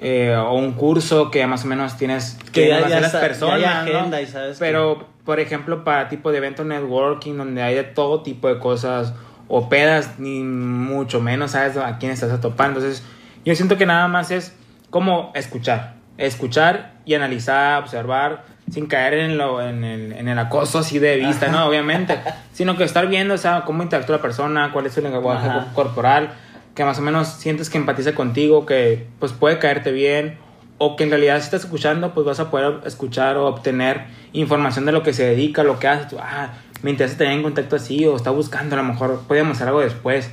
eh, 0.00 0.36
o 0.36 0.52
un 0.54 0.72
curso 0.74 1.30
que 1.30 1.46
más 1.46 1.64
o 1.64 1.68
menos 1.68 1.96
tienes 1.96 2.36
Que 2.52 2.68
ya- 2.68 2.76
a 2.76 2.80
ya 2.88 2.98
está- 2.98 3.00
las 3.00 3.12
personas, 3.16 3.60
ya 3.60 3.82
hay 3.82 3.92
¿no? 3.92 3.98
agenda 3.98 4.20
y 4.20 4.26
sabes 4.26 4.58
que- 4.58 4.64
Pero 4.64 5.06
por 5.24 5.40
ejemplo 5.40 5.84
para 5.84 6.08
tipo 6.10 6.30
de 6.30 6.38
evento 6.38 6.64
networking 6.64 7.34
donde 7.36 7.62
hay 7.62 7.74
de 7.74 7.82
todo 7.84 8.22
tipo 8.22 8.46
de 8.48 8.58
cosas 8.58 9.14
o 9.48 9.68
pedas 9.68 10.18
ni 10.18 10.42
mucho 10.42 11.20
menos 11.20 11.52
sabes 11.52 11.76
a 11.76 11.98
quién 11.98 12.12
estás 12.12 12.40
topando. 12.40 12.80
Entonces 12.80 13.04
yo 13.44 13.54
siento 13.54 13.76
que 13.76 13.86
nada 13.86 14.08
más 14.08 14.30
es 14.30 14.54
como 14.90 15.30
escuchar, 15.34 15.94
escuchar 16.18 16.94
y 17.04 17.14
analizar, 17.14 17.82
observar, 17.82 18.44
sin 18.70 18.86
caer 18.86 19.14
en, 19.14 19.38
lo, 19.38 19.62
en, 19.62 19.84
el, 19.84 20.12
en 20.12 20.28
el 20.28 20.38
acoso 20.38 20.80
así 20.80 20.98
de 20.98 21.16
vista, 21.16 21.48
¿no? 21.48 21.66
Obviamente, 21.66 22.18
sino 22.52 22.76
que 22.76 22.84
estar 22.84 23.06
viendo, 23.06 23.34
o 23.34 23.38
sea, 23.38 23.62
cómo 23.64 23.82
interactúa 23.82 24.16
la 24.16 24.22
persona, 24.22 24.70
cuál 24.72 24.86
es 24.86 24.94
su 24.94 25.00
lenguaje 25.00 25.48
Ajá. 25.48 25.68
corporal, 25.74 26.30
que 26.74 26.84
más 26.84 26.98
o 26.98 27.02
menos 27.02 27.28
sientes 27.28 27.70
que 27.70 27.78
empatiza 27.78 28.14
contigo, 28.14 28.66
que 28.66 29.06
pues 29.20 29.32
puede 29.32 29.58
caerte 29.58 29.92
bien, 29.92 30.38
o 30.78 30.96
que 30.96 31.04
en 31.04 31.10
realidad 31.10 31.38
si 31.38 31.44
estás 31.44 31.64
escuchando, 31.64 32.12
pues 32.12 32.26
vas 32.26 32.40
a 32.40 32.50
poder 32.50 32.80
escuchar 32.84 33.36
o 33.36 33.46
obtener 33.46 34.04
información 34.32 34.84
de 34.84 34.92
lo 34.92 35.02
que 35.02 35.12
se 35.12 35.24
dedica, 35.24 35.62
lo 35.62 35.78
que 35.78 35.88
hace, 35.88 36.06
tú, 36.10 36.16
ah, 36.20 36.50
me 36.82 36.90
interesa 36.90 37.16
tener 37.18 37.32
en 37.34 37.42
contacto 37.42 37.76
así, 37.76 38.04
o 38.06 38.16
está 38.16 38.30
buscando, 38.30 38.74
a 38.76 38.78
lo 38.82 38.84
mejor 38.84 39.22
podemos 39.26 39.56
hacer 39.56 39.68
algo 39.68 39.80
después. 39.80 40.30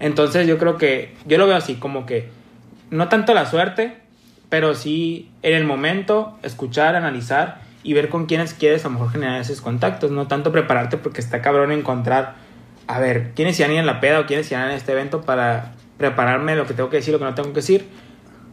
Entonces 0.00 0.46
yo 0.46 0.58
creo 0.58 0.78
que, 0.78 1.14
yo 1.26 1.38
lo 1.38 1.46
veo 1.46 1.56
así, 1.56 1.74
como 1.74 2.06
que 2.06 2.28
no 2.90 3.08
tanto 3.08 3.34
la 3.34 3.46
suerte, 3.46 3.98
pero 4.48 4.74
sí 4.74 5.30
en 5.42 5.54
el 5.54 5.64
momento 5.64 6.36
escuchar, 6.42 6.96
analizar 6.96 7.60
y 7.84 7.94
ver 7.94 8.08
con 8.08 8.26
quiénes 8.26 8.54
quieres 8.54 8.84
a 8.84 8.88
lo 8.88 8.94
mejor 8.94 9.10
generar 9.12 9.40
esos 9.40 9.60
contactos, 9.60 10.10
no 10.10 10.26
tanto 10.28 10.52
prepararte 10.52 10.96
porque 10.98 11.20
está 11.20 11.40
cabrón 11.40 11.72
encontrar, 11.72 12.34
a 12.86 12.98
ver, 12.98 13.30
quiénes 13.34 13.58
irán 13.60 13.72
en 13.72 13.86
la 13.86 14.00
peda 14.00 14.20
o 14.20 14.26
quiénes 14.26 14.50
irán 14.50 14.70
en 14.70 14.76
este 14.76 14.92
evento 14.92 15.22
para 15.22 15.72
prepararme 15.98 16.56
lo 16.56 16.66
que 16.66 16.74
tengo 16.74 16.90
que 16.90 16.96
decir, 16.96 17.12
lo 17.12 17.18
que 17.18 17.24
no 17.24 17.34
tengo 17.34 17.48
que 17.50 17.56
decir. 17.56 17.86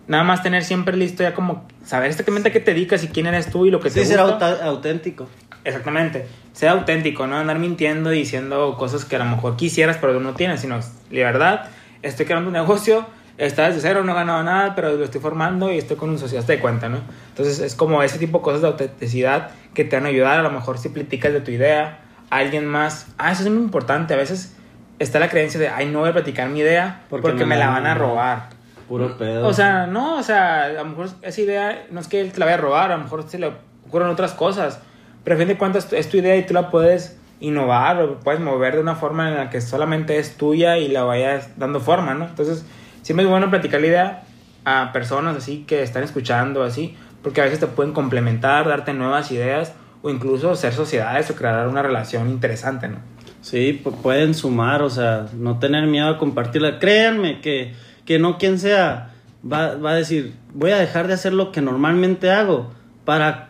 Nada 0.07 0.23
más 0.23 0.41
tener 0.41 0.63
siempre 0.63 0.97
listo 0.97 1.21
ya 1.23 1.33
como 1.33 1.67
saber 1.85 2.09
exactamente 2.09 2.49
a 2.49 2.51
qué 2.51 2.59
te 2.59 2.73
dedicas 2.73 3.03
y 3.03 3.07
quién 3.09 3.27
eres 3.27 3.51
tú 3.51 3.65
y 3.65 3.71
lo 3.71 3.79
que 3.79 3.89
te 3.91 3.99
Sí, 4.01 4.05
ser 4.07 4.19
gusta. 4.21 4.51
auta- 4.51 4.65
auténtico. 4.65 5.27
Exactamente. 5.63 6.27
Sea 6.53 6.71
auténtico, 6.71 7.27
no 7.27 7.37
andar 7.37 7.59
mintiendo 7.59 8.13
y 8.13 8.19
diciendo 8.19 8.75
cosas 8.77 9.05
que 9.05 9.15
a 9.15 9.19
lo 9.19 9.25
mejor 9.25 9.55
quisieras 9.55 9.97
pero 9.99 10.19
no 10.19 10.33
tienes, 10.33 10.61
sino 10.61 10.79
la 11.11 11.23
verdad, 11.23 11.69
estoy 12.01 12.25
creando 12.25 12.47
un 12.47 12.53
negocio, 12.53 13.05
está 13.37 13.67
desde 13.67 13.81
cero, 13.81 14.03
no 14.03 14.11
he 14.11 14.15
ganado 14.15 14.43
nada, 14.43 14.75
pero 14.75 14.93
lo 14.93 15.03
estoy 15.03 15.21
formando 15.21 15.71
y 15.71 15.77
estoy 15.77 15.97
con 15.97 16.09
un 16.09 16.19
socio, 16.19 16.39
hazte 16.39 16.53
de 16.53 16.59
cuenta, 16.59 16.89
¿no? 16.89 16.99
Entonces 17.29 17.59
es 17.59 17.75
como 17.75 18.03
ese 18.03 18.19
tipo 18.19 18.39
de 18.39 18.43
cosas 18.43 18.61
de 18.61 18.67
autenticidad 18.67 19.51
que 19.73 19.85
te 19.85 19.95
van 19.95 20.05
a 20.05 20.09
ayudar, 20.09 20.39
a 20.39 20.43
lo 20.43 20.51
mejor 20.51 20.77
si 20.77 20.89
platicas 20.89 21.33
de 21.33 21.41
tu 21.41 21.51
idea 21.51 21.99
a 22.29 22.37
alguien 22.37 22.65
más. 22.65 23.07
Ah, 23.17 23.31
eso 23.31 23.43
es 23.43 23.49
muy 23.49 23.63
importante, 23.63 24.13
a 24.13 24.17
veces 24.17 24.55
está 24.99 25.19
la 25.19 25.29
creencia 25.29 25.59
de, 25.59 25.69
ay, 25.69 25.87
no 25.87 25.99
voy 25.99 26.09
a 26.09 26.13
platicar 26.13 26.49
mi 26.49 26.59
idea 26.59 27.01
porque, 27.09 27.45
me, 27.45 27.55
la 27.55 27.69
van 27.69 27.85
a 27.85 27.95
robar. 27.95 28.49
Puro 28.87 29.17
pedo. 29.17 29.47
O 29.47 29.53
sea, 29.53 29.87
no, 29.87 30.17
o 30.17 30.23
sea, 30.23 30.65
a 30.65 30.69
lo 30.69 30.85
mejor 30.85 31.09
esa 31.21 31.41
idea 31.41 31.85
no 31.91 31.99
es 31.99 32.07
que 32.07 32.19
él 32.21 32.31
te 32.31 32.39
la 32.39 32.45
vaya 32.45 32.57
a 32.57 32.61
robar, 32.61 32.91
a 32.91 32.97
lo 32.97 33.03
mejor 33.03 33.23
se 33.29 33.39
le 33.39 33.53
ocurren 33.87 34.09
otras 34.09 34.33
cosas. 34.33 34.81
Pero 35.23 35.35
a 35.35 35.39
fin 35.39 35.47
de 35.47 35.57
cuentas 35.57 35.91
es 35.93 36.09
tu 36.09 36.17
idea 36.17 36.35
y 36.37 36.45
tú 36.45 36.53
la 36.53 36.69
puedes 36.69 37.17
innovar 37.39 38.01
o 38.01 38.19
puedes 38.19 38.41
mover 38.41 38.75
de 38.75 38.81
una 38.81 38.95
forma 38.95 39.29
en 39.29 39.35
la 39.35 39.49
que 39.49 39.61
solamente 39.61 40.17
es 40.17 40.35
tuya 40.35 40.77
y 40.77 40.87
la 40.89 41.03
vayas 41.03 41.57
dando 41.57 41.79
forma, 41.79 42.13
¿no? 42.13 42.25
Entonces, 42.25 42.65
siempre 43.01 43.23
es 43.25 43.29
bueno 43.29 43.49
platicar 43.49 43.79
la 43.81 43.87
idea 43.87 44.23
a 44.65 44.91
personas 44.91 45.37
así 45.37 45.63
que 45.67 45.81
están 45.83 46.03
escuchando, 46.03 46.63
así, 46.63 46.95
porque 47.23 47.41
a 47.41 47.45
veces 47.45 47.59
te 47.59 47.67
pueden 47.67 47.93
complementar, 47.93 48.67
darte 48.67 48.93
nuevas 48.93 49.31
ideas 49.31 49.73
o 50.01 50.09
incluso 50.09 50.55
ser 50.55 50.73
sociedades 50.73 51.29
o 51.31 51.35
crear 51.35 51.67
una 51.67 51.81
relación 51.81 52.29
interesante, 52.29 52.87
¿no? 52.87 52.97
Sí, 53.41 53.81
pu- 53.83 53.95
pueden 54.01 54.33
sumar, 54.33 54.81
o 54.81 54.89
sea, 54.89 55.27
no 55.33 55.59
tener 55.59 55.87
miedo 55.87 56.09
a 56.09 56.17
compartirla. 56.17 56.79
Créanme 56.79 57.39
que, 57.41 57.73
que 58.05 58.19
no 58.19 58.37
quien 58.37 58.59
sea 58.59 59.11
va, 59.49 59.75
va 59.75 59.91
a 59.91 59.95
decir, 59.95 60.33
voy 60.53 60.71
a 60.71 60.77
dejar 60.77 61.07
de 61.07 61.13
hacer 61.13 61.33
lo 61.33 61.51
que 61.53 61.61
normalmente 61.61 62.31
hago 62.31 62.71
para, 63.05 63.48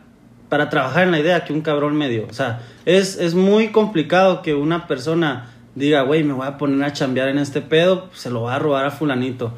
para 0.49 0.69
trabajar 0.69 1.03
en 1.03 1.11
la 1.11 1.19
idea 1.19 1.45
que 1.45 1.53
un 1.53 1.61
cabrón 1.61 1.95
me 1.95 2.09
dio. 2.09 2.25
O 2.29 2.33
sea, 2.33 2.61
es, 2.85 3.17
es 3.17 3.35
muy 3.35 3.69
complicado 3.69 4.41
que 4.41 4.55
una 4.55 4.87
persona 4.87 5.51
diga, 5.75 6.01
güey, 6.01 6.23
me 6.23 6.33
voy 6.33 6.47
a 6.47 6.57
poner 6.57 6.83
a 6.83 6.93
chambear 6.93 7.29
en 7.29 7.37
este 7.37 7.61
pedo, 7.61 8.09
se 8.13 8.29
lo 8.29 8.43
va 8.43 8.55
a 8.55 8.59
robar 8.59 8.85
a 8.85 8.91
fulanito. 8.91 9.53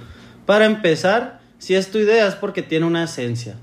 Para 0.46 0.66
empezar, 0.66 1.40
si 1.58 1.76
es 1.76 1.92
tu 1.92 1.98
idea 1.98 2.28
es 2.28 2.36
porque 2.36 2.62
tiene 2.62 2.86
una 2.86 3.04
esencia. 3.04 3.56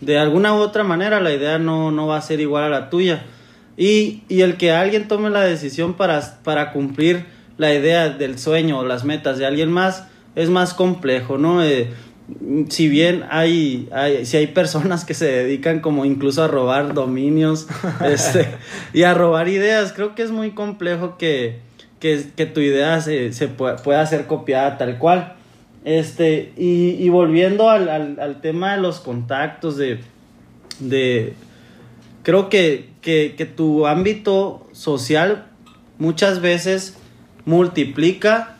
De 0.00 0.18
alguna 0.18 0.54
u 0.54 0.56
otra 0.56 0.82
manera 0.82 1.20
la 1.20 1.32
idea 1.32 1.58
no, 1.58 1.92
no 1.92 2.06
va 2.06 2.16
a 2.16 2.22
ser 2.22 2.40
igual 2.40 2.64
a 2.64 2.68
la 2.68 2.90
tuya. 2.90 3.24
Y, 3.76 4.22
y 4.28 4.40
el 4.40 4.56
que 4.56 4.72
alguien 4.72 5.08
tome 5.08 5.30
la 5.30 5.42
decisión 5.42 5.94
para, 5.94 6.40
para 6.42 6.72
cumplir 6.72 7.26
la 7.58 7.72
idea 7.72 8.08
del 8.08 8.38
sueño 8.38 8.78
o 8.78 8.84
las 8.84 9.04
metas 9.04 9.38
de 9.38 9.46
alguien 9.46 9.70
más 9.70 10.08
es 10.34 10.50
más 10.50 10.74
complejo, 10.74 11.38
¿no? 11.38 11.62
Eh, 11.62 11.90
si 12.68 12.88
bien 12.88 13.24
hay, 13.30 13.88
hay, 13.92 14.24
si 14.26 14.36
hay 14.36 14.46
personas 14.48 15.04
que 15.04 15.14
se 15.14 15.26
dedican 15.26 15.80
como 15.80 16.04
incluso 16.04 16.42
a 16.42 16.48
robar 16.48 16.94
dominios 16.94 17.66
este, 18.04 18.48
y 18.92 19.02
a 19.02 19.14
robar 19.14 19.48
ideas, 19.48 19.92
creo 19.92 20.14
que 20.14 20.22
es 20.22 20.30
muy 20.30 20.52
complejo 20.52 21.18
que, 21.18 21.60
que, 22.00 22.24
que 22.36 22.46
tu 22.46 22.60
idea 22.60 23.00
se, 23.00 23.32
se 23.32 23.48
pueda, 23.48 23.76
pueda 23.76 24.04
ser 24.06 24.26
copiada 24.26 24.78
tal 24.78 24.98
cual. 24.98 25.34
Este, 25.84 26.52
y, 26.56 26.90
y 26.90 27.08
volviendo 27.08 27.68
al, 27.68 27.88
al, 27.88 28.20
al 28.20 28.40
tema 28.40 28.76
de 28.76 28.80
los 28.80 29.00
contactos, 29.00 29.76
de, 29.76 29.98
de 30.78 31.34
creo 32.22 32.48
que, 32.48 32.90
que, 33.00 33.34
que 33.36 33.46
tu 33.46 33.86
ámbito 33.86 34.66
social 34.72 35.46
muchas 35.98 36.40
veces 36.40 36.96
multiplica 37.44 38.56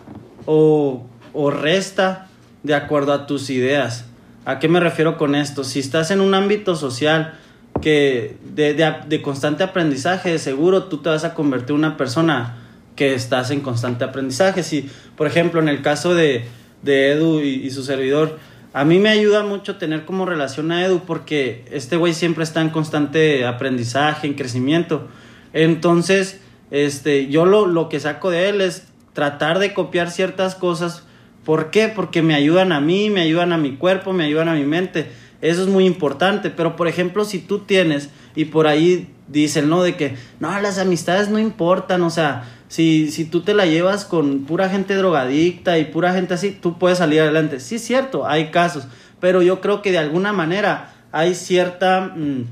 o, 0.46 1.06
o 1.32 1.50
resta 1.50 2.28
de 2.62 2.74
acuerdo 2.74 3.12
a 3.12 3.26
tus 3.26 3.50
ideas. 3.50 4.06
¿A 4.44 4.58
qué 4.58 4.68
me 4.68 4.80
refiero 4.80 5.16
con 5.18 5.34
esto? 5.34 5.64
Si 5.64 5.78
estás 5.78 6.10
en 6.10 6.20
un 6.20 6.34
ámbito 6.34 6.74
social 6.74 7.34
que 7.80 8.36
de, 8.44 8.74
de, 8.74 8.94
de 9.06 9.22
constante 9.22 9.62
aprendizaje, 9.62 10.30
de 10.30 10.38
seguro 10.38 10.84
tú 10.84 10.98
te 10.98 11.08
vas 11.08 11.24
a 11.24 11.34
convertir 11.34 11.70
en 11.70 11.76
una 11.76 11.96
persona 11.96 12.58
que 12.96 13.14
estás 13.14 13.50
en 13.50 13.60
constante 13.60 14.04
aprendizaje. 14.04 14.62
Si, 14.62 14.90
por 15.16 15.26
ejemplo, 15.26 15.60
en 15.60 15.68
el 15.68 15.82
caso 15.82 16.14
de, 16.14 16.44
de 16.82 17.12
Edu 17.12 17.40
y, 17.40 17.66
y, 17.66 17.70
su 17.70 17.82
servidor, 17.82 18.38
a 18.72 18.84
mí 18.84 18.98
me 18.98 19.08
ayuda 19.08 19.42
mucho 19.42 19.76
tener 19.76 20.04
como 20.04 20.26
relación 20.26 20.72
a 20.72 20.84
Edu 20.84 21.00
porque 21.06 21.64
este 21.70 21.96
güey 21.96 22.14
siempre 22.14 22.44
está 22.44 22.60
en 22.60 22.70
constante 22.70 23.46
aprendizaje, 23.46 24.26
en 24.26 24.34
crecimiento. 24.34 25.08
Entonces, 25.52 26.40
este, 26.70 27.28
yo 27.28 27.44
lo, 27.44 27.66
lo 27.66 27.88
que 27.88 28.00
saco 28.00 28.30
de 28.30 28.48
él 28.48 28.60
es 28.60 28.86
tratar 29.12 29.58
de 29.58 29.74
copiar 29.74 30.10
ciertas 30.10 30.54
cosas. 30.54 31.04
¿Por 31.44 31.70
qué? 31.70 31.88
Porque 31.88 32.22
me 32.22 32.34
ayudan 32.34 32.72
a 32.72 32.80
mí, 32.80 33.10
me 33.10 33.20
ayudan 33.20 33.52
a 33.52 33.58
mi 33.58 33.76
cuerpo, 33.76 34.12
me 34.12 34.24
ayudan 34.24 34.48
a 34.48 34.54
mi 34.54 34.64
mente. 34.64 35.10
Eso 35.40 35.62
es 35.62 35.68
muy 35.68 35.86
importante. 35.86 36.50
Pero, 36.50 36.76
por 36.76 36.88
ejemplo, 36.88 37.24
si 37.24 37.38
tú 37.38 37.60
tienes 37.60 38.10
Y 38.34 38.46
por 38.46 38.66
ahí 38.66 39.08
dicen, 39.28 39.68
¿no? 39.68 39.82
De 39.82 39.96
que, 39.96 40.16
no, 40.40 40.58
las 40.60 40.78
amistades 40.78 41.28
no 41.28 41.38
importan, 41.38 42.02
o 42.02 42.10
sea, 42.10 42.44
si, 42.68 43.10
si 43.10 43.24
tú 43.24 43.42
te 43.42 43.54
la 43.54 43.66
llevas 43.66 44.04
con 44.04 44.44
pura 44.44 44.68
gente 44.68 44.94
drogadicta 44.94 45.78
y 45.78 45.86
pura 45.86 46.14
gente 46.14 46.34
así, 46.34 46.50
tú 46.50 46.78
puedes 46.78 46.98
salir 46.98 47.20
adelante. 47.20 47.60
Sí, 47.60 47.76
es 47.76 47.84
cierto, 47.84 48.26
hay 48.26 48.50
casos, 48.50 48.86
pero 49.20 49.42
yo 49.42 49.60
creo 49.60 49.82
que 49.82 49.90
de 49.90 49.98
alguna 49.98 50.32
manera 50.32 50.94
hay 51.12 51.34
cierta... 51.34 52.12
Mm, 52.16 52.44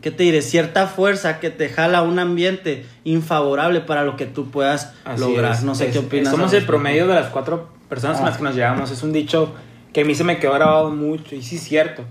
¿qué 0.00 0.10
te 0.10 0.22
diré? 0.22 0.42
Cierta 0.42 0.86
fuerza 0.86 1.40
que 1.40 1.50
te 1.50 1.68
jala 1.68 2.02
un 2.02 2.18
ambiente 2.18 2.86
infavorable 3.04 3.80
para 3.80 4.02
lo 4.02 4.16
que 4.16 4.26
tú 4.26 4.50
puedas 4.50 4.94
lograr. 5.18 5.62
No 5.62 5.74
sé 5.74 5.90
qué 5.90 5.98
opinas. 5.98 6.30
Somos 6.30 6.52
el 6.54 6.64
promedio 6.64 7.06
de 7.06 7.14
las 7.14 7.28
cuatro 7.28 7.68
personas 7.90 8.16
con 8.16 8.26
las 8.26 8.36
ah. 8.36 8.38
que 8.38 8.44
nos 8.44 8.54
llevamos. 8.54 8.90
Es 8.90 9.02
un 9.02 9.12
dicho 9.12 9.52
que 9.92 10.00
a 10.00 10.04
mí 10.04 10.14
se 10.14 10.24
me 10.24 10.38
quedó 10.38 10.54
grabado 10.54 10.90
mucho 10.90 11.34
y 11.34 11.42
sí 11.42 11.56
es 11.56 11.62
cierto. 11.62 12.04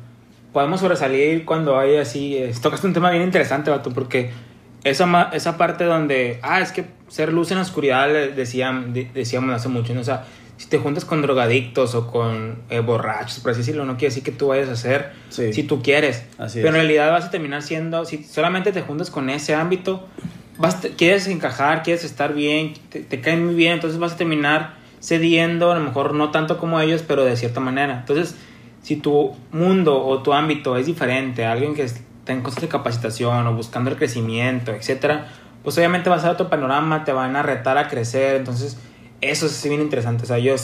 Podemos 0.54 0.82
sobresalir 0.82 1.46
cuando 1.46 1.80
hay 1.80 1.98
así... 1.98 2.38
Eh, 2.38 2.54
tocaste 2.62 2.86
un 2.86 2.94
tema 2.94 3.10
bien 3.10 3.24
interesante, 3.24 3.72
Vato, 3.72 3.92
porque 3.92 4.32
esa, 4.84 5.30
esa 5.34 5.58
parte 5.58 5.86
donde... 5.86 6.40
Ah, 6.44 6.60
es 6.60 6.72
que 6.72 6.86
ser 7.08 7.34
luz 7.34 7.50
en 7.52 7.58
la 7.58 7.64
oscuridad, 7.64 8.10
decían, 8.36 8.94
decíamos 9.14 9.52
hace 9.56 9.70
mucho, 9.70 9.94
¿no? 9.94 10.02
O 10.02 10.04
sea, 10.04 10.26
si 10.58 10.68
te 10.68 10.78
juntas 10.78 11.06
con 11.06 11.22
drogadictos 11.22 11.96
o 11.96 12.08
con 12.08 12.64
eh, 12.70 12.82
borrachos, 12.82 13.40
por 13.40 13.52
así 13.52 13.60
decirlo, 13.60 13.86
no 13.86 13.94
quiere 13.94 14.08
decir 14.08 14.24
que 14.24 14.34
tú 14.34 14.48
vayas 14.48 14.68
a 14.68 14.74
hacer 14.74 15.12
si 15.30 15.64
tú 15.64 15.82
quieres. 15.82 16.26
Pero 16.54 16.68
en 16.68 16.74
realidad 16.74 17.12
vas 17.12 17.26
a 17.26 17.32
terminar 17.32 17.62
siendo, 17.62 18.04
si 18.04 18.24
solamente 18.24 18.74
te 18.74 18.82
juntas 18.82 19.10
con 19.10 19.30
ese 19.30 19.56
ámbito, 19.56 20.06
vas, 20.58 20.76
quieres 20.98 21.28
encajar, 21.28 21.84
quieres 21.84 22.04
estar 22.04 22.34
bien, 22.34 22.74
te, 22.90 23.00
te 23.00 23.22
caen 23.22 23.46
muy 23.46 23.56
bien, 23.56 23.74
entonces 23.74 24.00
vas 24.00 24.14
a 24.14 24.18
terminar 24.18 24.79
cediendo, 25.00 25.72
a 25.72 25.76
lo 25.76 25.84
mejor 25.84 26.14
no 26.14 26.32
tanto 26.32 26.58
como 26.58 26.80
ellos, 26.80 27.04
pero 27.08 27.24
de 27.26 27.36
cierta 27.38 27.60
manera. 27.60 28.00
Entonces, 28.00 28.36
si 28.82 28.96
tu 28.96 29.36
mundo 29.52 30.06
o 30.06 30.22
tu 30.22 30.34
ámbito 30.34 30.78
es 30.78 30.86
diferente, 30.86 31.46
alguien 31.46 31.76
que 31.76 31.84
está 31.84 32.34
en 32.34 32.42
cosas 32.42 32.62
de 32.62 32.68
capacitación 32.68 33.48
o 33.48 33.54
buscando 33.54 33.90
el 33.90 33.98
crecimiento, 33.98 34.72
etcétera, 34.72 35.28
pues 35.64 35.78
obviamente 35.78 36.10
vas 36.10 36.24
a 36.26 36.32
otro 36.32 36.50
panorama, 36.50 37.04
te 37.04 37.12
van 37.12 37.36
a 37.36 37.44
retar 37.44 37.78
a 37.78 37.88
crecer, 37.88 38.36
entonces 38.36 38.78
eso 39.22 39.46
es 39.46 39.64
bien 39.68 39.82
interesante. 39.82 40.24
O 40.24 40.28
sea, 40.28 40.40
yo, 40.40 40.56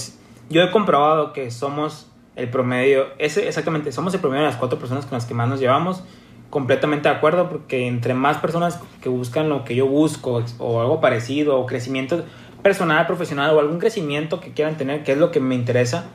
yo 0.49 0.63
he 0.63 0.71
comprobado 0.71 1.33
que 1.33 1.51
somos 1.51 2.07
el 2.35 2.49
promedio, 2.49 3.07
ese, 3.17 3.47
exactamente, 3.47 3.91
somos 3.91 4.13
el 4.13 4.19
promedio 4.19 4.43
de 4.43 4.49
las 4.49 4.57
cuatro 4.57 4.79
personas 4.79 5.05
con 5.05 5.13
las 5.13 5.25
que 5.25 5.33
más 5.33 5.49
nos 5.49 5.59
llevamos. 5.59 6.03
Completamente 6.49 7.09
de 7.09 7.15
acuerdo, 7.15 7.49
porque 7.49 7.87
entre 7.87 8.13
más 8.13 8.37
personas 8.37 8.79
que 9.01 9.09
buscan 9.09 9.49
lo 9.49 9.65
que 9.65 9.75
yo 9.75 9.87
busco, 9.87 10.43
o 10.59 10.81
algo 10.81 11.01
parecido, 11.01 11.59
o 11.59 11.65
crecimiento 11.65 12.23
personal, 12.65 13.06
profesional, 13.06 13.51
o 13.51 13.60
algún 13.60 13.78
crecimiento 13.78 14.39
que 14.39 14.51
quieran 14.51 14.75
tener, 14.75 15.04
que 15.04 15.12
es 15.12 15.19
lo 15.19 15.30
que 15.30 15.39
me 15.39 15.54
interesa, 15.54 16.06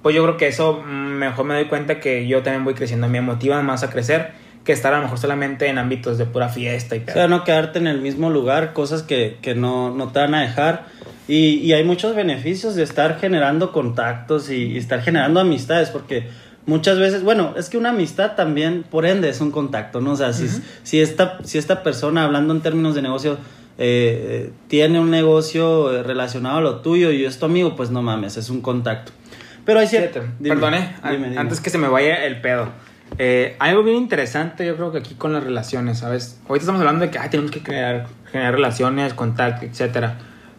pues 0.00 0.16
yo 0.16 0.22
creo 0.22 0.38
que 0.38 0.46
eso 0.46 0.82
mm, 0.82 0.88
mejor 0.88 1.44
me 1.44 1.52
doy 1.52 1.66
cuenta 1.66 2.00
que 2.00 2.26
yo 2.26 2.42
también 2.42 2.64
voy 2.64 2.72
creciendo, 2.72 3.06
me 3.06 3.20
motiva 3.20 3.60
más 3.60 3.82
a 3.82 3.90
crecer 3.90 4.30
que 4.64 4.72
estar 4.72 4.94
a 4.94 4.96
lo 4.96 5.02
mejor 5.02 5.18
solamente 5.18 5.66
en 5.66 5.76
ámbitos 5.76 6.16
de 6.16 6.24
pura 6.24 6.48
fiesta 6.48 6.96
y 6.96 7.04
O 7.06 7.12
sea, 7.12 7.28
no 7.28 7.44
quedarte 7.44 7.80
en 7.80 7.86
el 7.86 8.00
mismo 8.00 8.30
lugar, 8.30 8.72
cosas 8.72 9.02
que, 9.02 9.36
que 9.42 9.54
no, 9.54 9.94
no, 9.94 10.08
te 10.08 10.20
van 10.20 10.34
a 10.34 10.40
dejar. 10.40 10.86
Y, 11.28 11.56
y, 11.56 11.74
hay 11.74 11.84
muchos 11.84 12.16
beneficios 12.16 12.76
de 12.76 12.82
estar 12.82 13.18
generando 13.20 13.70
contactos 13.70 14.48
y, 14.48 14.78
estar 14.78 15.02
generando 15.02 15.38
amistades, 15.38 15.90
porque 15.90 16.28
muchas 16.64 16.98
veces, 16.98 17.22
bueno, 17.22 17.52
es 17.58 17.68
que 17.68 17.76
una 17.76 17.90
amistad 17.90 18.36
también, 18.36 18.84
por 18.90 19.04
ende, 19.04 19.28
es 19.28 19.42
un 19.42 19.50
contacto, 19.50 20.00
¿no? 20.00 20.12
O 20.12 20.16
sea, 20.16 20.32
si, 20.32 20.48
si, 20.82 20.98
esta, 20.98 21.40
si 21.44 21.58
esta 21.58 21.82
persona, 21.82 22.24
hablando 22.24 22.54
en 22.54 22.62
términos 22.62 22.94
de 22.94 23.02
negocio, 23.02 23.36
eh, 23.82 24.52
tiene 24.68 25.00
un 25.00 25.10
negocio 25.10 26.02
relacionado 26.02 26.58
a 26.58 26.60
lo 26.60 26.80
tuyo 26.80 27.10
y 27.12 27.24
es 27.24 27.38
tu 27.38 27.46
amigo, 27.46 27.74
pues 27.76 27.90
no 27.90 28.02
mames, 28.02 28.36
es 28.36 28.50
un 28.50 28.60
contacto. 28.60 29.10
Pero 29.64 29.80
hay 29.80 29.86
cierto... 29.86 30.20
Perdone, 30.42 30.96
antes 31.02 31.62
que 31.62 31.70
se 31.70 31.78
me 31.78 31.88
vaya 31.88 32.26
el 32.26 32.42
pedo. 32.42 32.68
Eh, 33.16 33.56
algo 33.58 33.82
bien 33.82 33.96
interesante, 33.96 34.66
yo 34.66 34.76
creo 34.76 34.92
que 34.92 34.98
aquí 34.98 35.14
con 35.14 35.32
las 35.32 35.42
relaciones, 35.42 36.00
¿sabes? 36.00 36.38
Ahorita 36.46 36.64
estamos 36.64 36.80
hablando 36.80 37.06
de 37.06 37.10
que 37.10 37.18
tenemos 37.30 37.50
que 37.50 37.62
crear, 37.62 38.06
generar 38.30 38.52
relaciones, 38.52 39.14
contacto, 39.14 39.64
etc. 39.64 40.10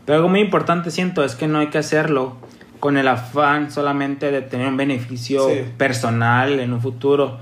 Pero 0.04 0.16
algo 0.16 0.28
muy 0.28 0.40
importante 0.40 0.90
siento 0.90 1.24
es 1.24 1.36
que 1.36 1.48
no 1.48 1.60
hay 1.60 1.68
que 1.68 1.78
hacerlo 1.78 2.38
con 2.80 2.98
el 2.98 3.08
afán 3.08 3.70
solamente 3.70 4.32
de 4.32 4.42
tener 4.42 4.68
un 4.68 4.78
beneficio 4.78 5.48
personal 5.78 6.60
en 6.60 6.74
un 6.74 6.82
futuro. 6.82 7.38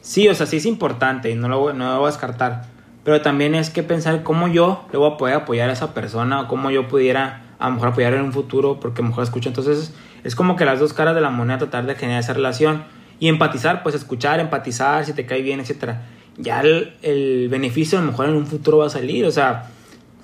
Sí, 0.00 0.28
o 0.28 0.34
sea, 0.36 0.46
sí 0.46 0.58
es 0.58 0.66
importante 0.66 1.28
y 1.28 1.34
no 1.34 1.48
lo, 1.48 1.72
no 1.72 1.92
lo 1.92 1.98
voy 1.98 2.06
a 2.06 2.10
descartar. 2.12 2.73
Pero 3.04 3.20
también 3.20 3.54
es 3.54 3.70
que 3.70 3.82
pensar 3.82 4.22
cómo 4.22 4.48
yo 4.48 4.86
le 4.90 4.98
voy 4.98 5.12
a 5.12 5.16
poder 5.16 5.34
apoyar 5.34 5.68
a 5.70 5.74
esa 5.74 5.94
persona 5.94 6.40
o 6.40 6.48
cómo 6.48 6.70
yo 6.70 6.88
pudiera 6.88 7.42
a 7.58 7.68
lo 7.68 7.74
mejor 7.74 7.88
apoyar 7.88 8.14
en 8.14 8.22
un 8.22 8.32
futuro 8.32 8.80
porque 8.80 9.00
a 9.00 9.02
lo 9.02 9.10
mejor 9.10 9.24
escucho. 9.24 9.48
Entonces 9.48 9.94
es 10.24 10.34
como 10.34 10.56
que 10.56 10.64
las 10.64 10.80
dos 10.80 10.92
caras 10.92 11.14
de 11.14 11.20
la 11.20 11.30
moneda 11.30 11.58
tratar 11.58 11.86
de 11.86 11.94
generar 11.94 12.20
esa 12.20 12.32
relación 12.32 12.84
y 13.20 13.28
empatizar, 13.28 13.82
pues 13.82 13.94
escuchar, 13.94 14.40
empatizar, 14.40 15.04
si 15.04 15.12
te 15.12 15.26
cae 15.26 15.42
bien, 15.42 15.60
etcétera. 15.60 16.02
Ya 16.36 16.62
el, 16.62 16.94
el, 17.02 17.48
beneficio 17.48 17.98
a 17.98 18.02
lo 18.02 18.08
mejor 18.10 18.28
en 18.28 18.34
un 18.34 18.46
futuro 18.46 18.78
va 18.78 18.86
a 18.86 18.90
salir, 18.90 19.24
o 19.24 19.30
sea, 19.30 19.70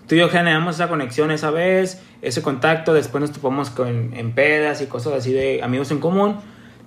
tú 0.09 0.17
y 0.17 0.19
yo 0.19 0.29
generamos 0.29 0.75
esa 0.75 0.89
conexión 0.89 1.31
esa 1.31 1.53
vez, 1.53 2.03
ese 2.21 2.43
contacto, 2.43 2.93
después 2.93 3.21
nos 3.21 3.31
topamos 3.31 3.71
con, 3.71 4.13
en 4.15 4.33
pedas 4.33 4.83
y 4.83 4.87
cosas 4.87 5.13
así 5.13 5.33
de 5.33 5.63
amigos 5.63 5.93
en 5.93 6.01
común, 6.01 6.37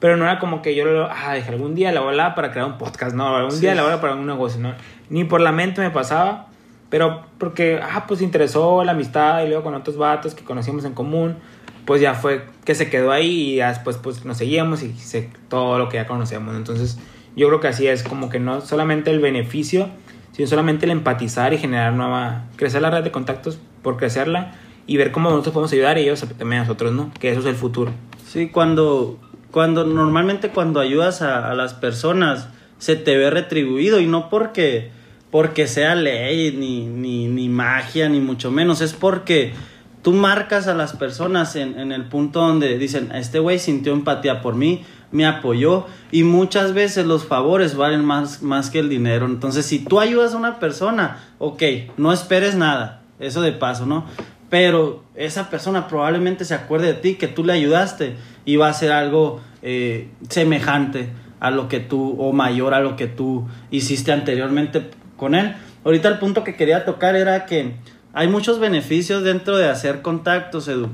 pero 0.04 0.18
no 0.18 0.26
era 0.26 0.38
como 0.38 0.62
que 0.62 0.76
yo 0.76 0.84
lo, 0.84 1.10
ah, 1.10 1.34
dije, 1.34 1.48
algún 1.48 1.76
día 1.76 1.94
la 1.94 2.02
voy 2.02 2.20
a 2.20 2.36
para 2.36 2.52
crear 2.52 2.68
un 2.68 2.78
podcast, 2.78 3.16
no, 3.16 3.38
algún 3.38 3.58
día 3.62 3.74
la 3.74 3.84
voy 3.84 3.94
a 3.94 4.02
para 4.02 4.16
un 4.16 4.26
negocio, 4.26 4.60
no, 4.60 4.74
ni 5.10 5.24
por 5.24 5.40
la 5.40 5.54
mente 5.54 5.80
me 5.80 5.92
pasaba, 5.92 6.48
pero 6.90 7.22
porque, 7.38 7.80
ah, 7.82 8.04
pues 8.06 8.22
interesó 8.22 8.84
la 8.84 8.92
amistad 8.92 9.46
y 9.46 9.48
luego 9.48 9.64
con 9.64 9.76
otros 9.76 9.96
vatos 9.96 10.36
que 10.36 10.44
conocíamos 10.44 10.84
en 10.84 10.92
común, 10.92 11.38
pues 11.86 12.02
ya 12.02 12.16
fue 12.16 12.44
que 12.66 12.76
se 12.76 12.90
quedó 12.90 13.14
ahí 13.14 13.54
y 13.54 13.56
después 13.60 13.96
pues 13.96 14.26
nos 14.26 14.36
seguíamos 14.36 14.84
y 14.84 14.92
sé 14.96 15.30
todo 15.48 15.78
lo 15.78 15.88
que 15.88 15.96
ya 15.96 16.06
conocíamos. 16.06 16.58
Entonces 16.58 17.00
yo 17.38 17.48
creo 17.48 17.62
que 17.62 17.70
así 17.70 17.88
es 17.88 18.04
como 18.04 18.30
que 18.30 18.42
no 18.42 18.60
solamente 18.60 19.10
el 19.10 19.22
beneficio, 19.22 19.88
sino 20.34 20.50
solamente 20.50 20.84
el 20.84 20.92
empatizar 20.92 21.54
y 21.54 21.60
generar 21.60 21.94
nueva, 21.94 22.44
crecer 22.58 22.82
la 22.82 22.90
red 22.90 23.06
de 23.06 23.12
contactos 23.12 23.58
por 23.82 23.96
crecerla 23.96 24.52
y 24.86 24.98
ver 24.98 25.14
cómo 25.14 25.30
nosotros 25.30 25.54
podemos 25.54 25.72
ayudar 25.72 25.96
a 25.96 26.00
ellos 26.02 26.20
también 26.38 26.60
a 26.60 26.66
nosotros, 26.66 26.92
¿no? 26.92 27.10
Que 27.22 27.30
eso 27.30 27.40
es 27.40 27.46
el 27.46 27.56
futuro. 27.56 27.94
Sí, 28.28 28.50
cuando, 28.50 29.20
cuando 29.54 29.86
normalmente 29.86 30.50
cuando 30.50 30.80
ayudas 30.80 31.22
a, 31.22 31.54
las 31.54 31.76
personas 31.76 32.50
se 32.80 32.96
te 32.96 33.16
ve 33.16 33.30
retribuido 33.30 34.00
y 34.00 34.08
no 34.08 34.28
porque, 34.28 34.90
porque 35.30 35.68
sea 35.68 35.94
ley, 35.94 36.52
ni, 36.58 36.88
ni, 36.88 37.28
ni 37.28 37.50
magia, 37.50 38.10
ni 38.10 38.20
mucho 38.20 38.50
menos, 38.50 38.82
es 38.82 38.94
porque 38.94 39.54
tú 40.02 40.12
marcas 40.12 40.68
a 40.68 40.74
las 40.74 40.94
personas 40.94 41.56
en, 41.56 41.80
en 41.80 41.92
el 41.92 42.06
punto 42.06 42.40
donde 42.40 42.80
dicen, 42.80 43.12
este 43.14 43.38
güey 43.38 43.60
sintió 43.60 43.94
empatía 43.94 44.42
por 44.42 44.56
mí, 44.56 44.84
me 45.12 45.28
apoyó 45.28 45.86
y 46.12 46.24
muchas 46.24 46.74
veces 46.74 47.06
los 47.06 47.24
favores 47.26 47.76
valen 47.76 48.04
más, 48.04 48.42
más 48.42 48.72
que 48.72 48.80
el 48.80 48.90
dinero. 48.90 49.28
Entonces, 49.28 49.68
si 49.68 49.78
tú 49.86 50.00
ayudas 50.00 50.34
a 50.34 50.38
una 50.38 50.60
persona, 50.60 51.20
ok, 51.38 51.62
no 51.98 52.12
esperes 52.12 52.56
nada, 52.56 53.04
eso 53.20 53.44
de 53.44 53.52
paso, 53.52 53.86
¿no? 53.86 54.06
Pero 54.54 55.04
esa 55.16 55.50
persona 55.50 55.88
probablemente 55.88 56.46
se 56.46 56.54
acuerde 56.54 56.86
de 56.86 56.94
ti, 56.94 57.16
que 57.16 57.28
tú 57.28 57.44
le 57.44 57.54
ayudaste 57.54 58.14
y 58.46 58.56
va 58.56 58.68
a 58.68 58.74
ser 58.74 58.92
algo 58.92 59.42
eh, 59.64 60.10
semejante 60.30 61.10
a 61.40 61.50
lo 61.50 61.68
que 61.68 61.80
tú, 61.80 62.16
o 62.20 62.34
mayor 62.34 62.76
a 62.76 62.80
lo 62.80 62.96
que 62.96 63.08
tú 63.08 63.48
hiciste 63.72 64.12
anteriormente 64.12 64.92
con 65.18 65.34
él. 65.34 65.56
Ahorita 65.84 66.08
el 66.08 66.20
punto 66.20 66.44
que 66.44 66.56
quería 66.56 66.86
tocar 66.86 67.16
era 67.16 67.48
que 67.48 67.74
hay 68.14 68.28
muchos 68.28 68.60
beneficios 68.60 69.24
dentro 69.24 69.58
de 69.58 69.68
hacer 69.68 70.04
contactos, 70.04 70.68
Edu. 70.68 70.88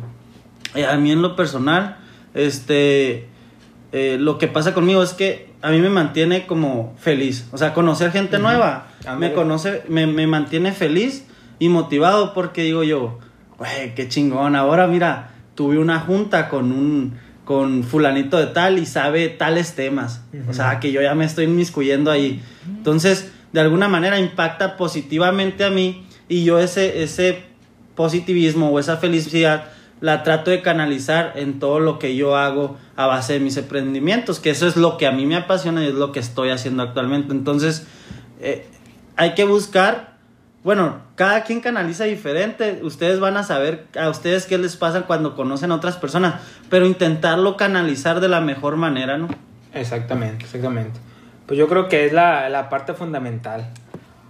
Eh, 0.73 0.85
a 0.85 0.95
mí 0.95 1.11
en 1.11 1.21
lo 1.21 1.35
personal, 1.35 1.97
este, 2.35 3.27
eh, 3.91 4.15
lo 4.21 4.37
que 4.37 4.47
pasa 4.47 4.73
conmigo 4.73 5.03
es 5.03 5.11
que 5.11 5.51
a 5.61 5.71
mí 5.71 5.81
me 5.81 5.89
mantiene 5.89 6.47
como 6.47 6.95
feliz. 6.97 7.49
O 7.51 7.57
sea, 7.57 7.73
conocer 7.73 8.13
gente 8.13 8.39
nueva 8.39 8.87
me 9.17 9.33
conoce, 9.33 9.83
me, 9.89 10.07
me, 10.07 10.27
mantiene 10.27 10.71
feliz 10.71 11.25
y 11.59 11.67
motivado 11.67 12.33
porque 12.33 12.63
digo 12.63 12.83
yo, 12.83 13.19
güey, 13.59 13.93
qué 13.93 14.07
chingón. 14.07 14.55
Ahora 14.55 14.87
mira, 14.87 15.31
tuve 15.55 15.77
una 15.77 15.99
junta 15.99 16.49
con 16.49 16.71
un 16.71 17.29
con 17.45 17.83
fulanito 17.83 18.37
de 18.37 18.45
tal 18.45 18.77
y 18.77 18.85
sabe 18.85 19.27
tales 19.27 19.73
temas. 19.73 20.21
O 20.47 20.53
sea, 20.53 20.79
que 20.79 20.91
yo 20.91 21.01
ya 21.01 21.15
me 21.15 21.25
estoy 21.25 21.45
inmiscuyendo 21.45 22.11
ahí. 22.11 22.43
Entonces, 22.67 23.31
de 23.51 23.59
alguna 23.59 23.87
manera 23.87 24.19
impacta 24.19 24.77
positivamente 24.77 25.63
a 25.63 25.71
mí 25.71 26.05
y 26.27 26.43
yo 26.43 26.59
ese, 26.59 27.01
ese 27.01 27.43
positivismo 27.95 28.69
o 28.69 28.79
esa 28.79 28.97
felicidad 28.97 29.65
la 29.99 30.21
trato 30.23 30.51
de 30.51 30.61
canalizar 30.61 31.33
en 31.35 31.59
todo 31.59 31.79
lo 31.79 31.99
que 31.99 32.15
yo 32.15 32.37
hago 32.37 32.77
a 32.95 33.07
base 33.07 33.33
de 33.33 33.39
mis 33.39 33.57
emprendimientos, 33.57 34.39
que 34.39 34.51
eso 34.51 34.67
es 34.67 34.77
lo 34.77 34.97
que 34.97 35.07
a 35.07 35.11
mí 35.11 35.25
me 35.25 35.35
apasiona 35.35 35.83
y 35.83 35.87
es 35.87 35.95
lo 35.95 36.11
que 36.11 36.19
estoy 36.19 36.49
haciendo 36.49 36.83
actualmente. 36.83 37.33
Entonces, 37.33 37.87
eh, 38.39 38.67
hay 39.15 39.33
que 39.33 39.43
buscar, 39.43 40.18
bueno, 40.63 40.97
cada 41.15 41.43
quien 41.43 41.61
canaliza 41.61 42.03
diferente, 42.03 42.79
ustedes 42.83 43.19
van 43.19 43.37
a 43.37 43.43
saber 43.43 43.85
a 43.97 44.09
ustedes 44.09 44.45
qué 44.45 44.57
les 44.57 44.75
pasa 44.75 45.03
cuando 45.03 45.35
conocen 45.35 45.71
a 45.71 45.75
otras 45.75 45.95
personas, 45.97 46.41
pero 46.69 46.85
intentarlo 46.85 47.55
canalizar 47.55 48.19
de 48.19 48.27
la 48.27 48.41
mejor 48.41 48.75
manera, 48.75 49.17
¿no? 49.17 49.29
Exactamente, 49.73 50.45
exactamente. 50.45 50.99
Pues 51.45 51.57
yo 51.57 51.67
creo 51.67 51.87
que 51.87 52.05
es 52.05 52.13
la, 52.13 52.49
la 52.49 52.69
parte 52.69 52.93
fundamental. 52.93 53.69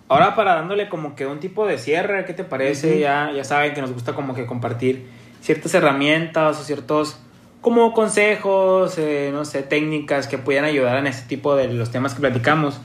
Ahora 0.07 0.35
para 0.35 0.55
dándole 0.55 0.89
como 0.89 1.15
que 1.15 1.25
un 1.25 1.39
tipo 1.39 1.67
de 1.67 1.77
cierre, 1.77 2.25
¿qué 2.25 2.33
te 2.33 2.43
parece? 2.43 2.99
ya, 2.99 3.31
ya 3.35 3.43
saben 3.43 3.73
que 3.73 3.81
nos 3.81 3.91
gusta 3.91 4.13
como 4.13 4.33
que 4.33 4.45
compartir 4.45 5.07
ciertas 5.41 5.73
herramientas 5.73 6.59
o 6.59 6.63
ciertos 6.63 7.19
como 7.61 7.93
consejos, 7.93 8.97
eh, 8.97 9.31
no 9.33 9.45
sé, 9.45 9.63
técnicas 9.63 10.27
que 10.27 10.37
puedan 10.37 10.63
ayudar 10.63 10.97
en 10.97 11.07
este 11.07 11.27
tipo 11.27 11.55
de 11.55 11.67
los 11.67 11.91
temas 11.91 12.13
que 12.13 12.21
platicamos. 12.21 12.79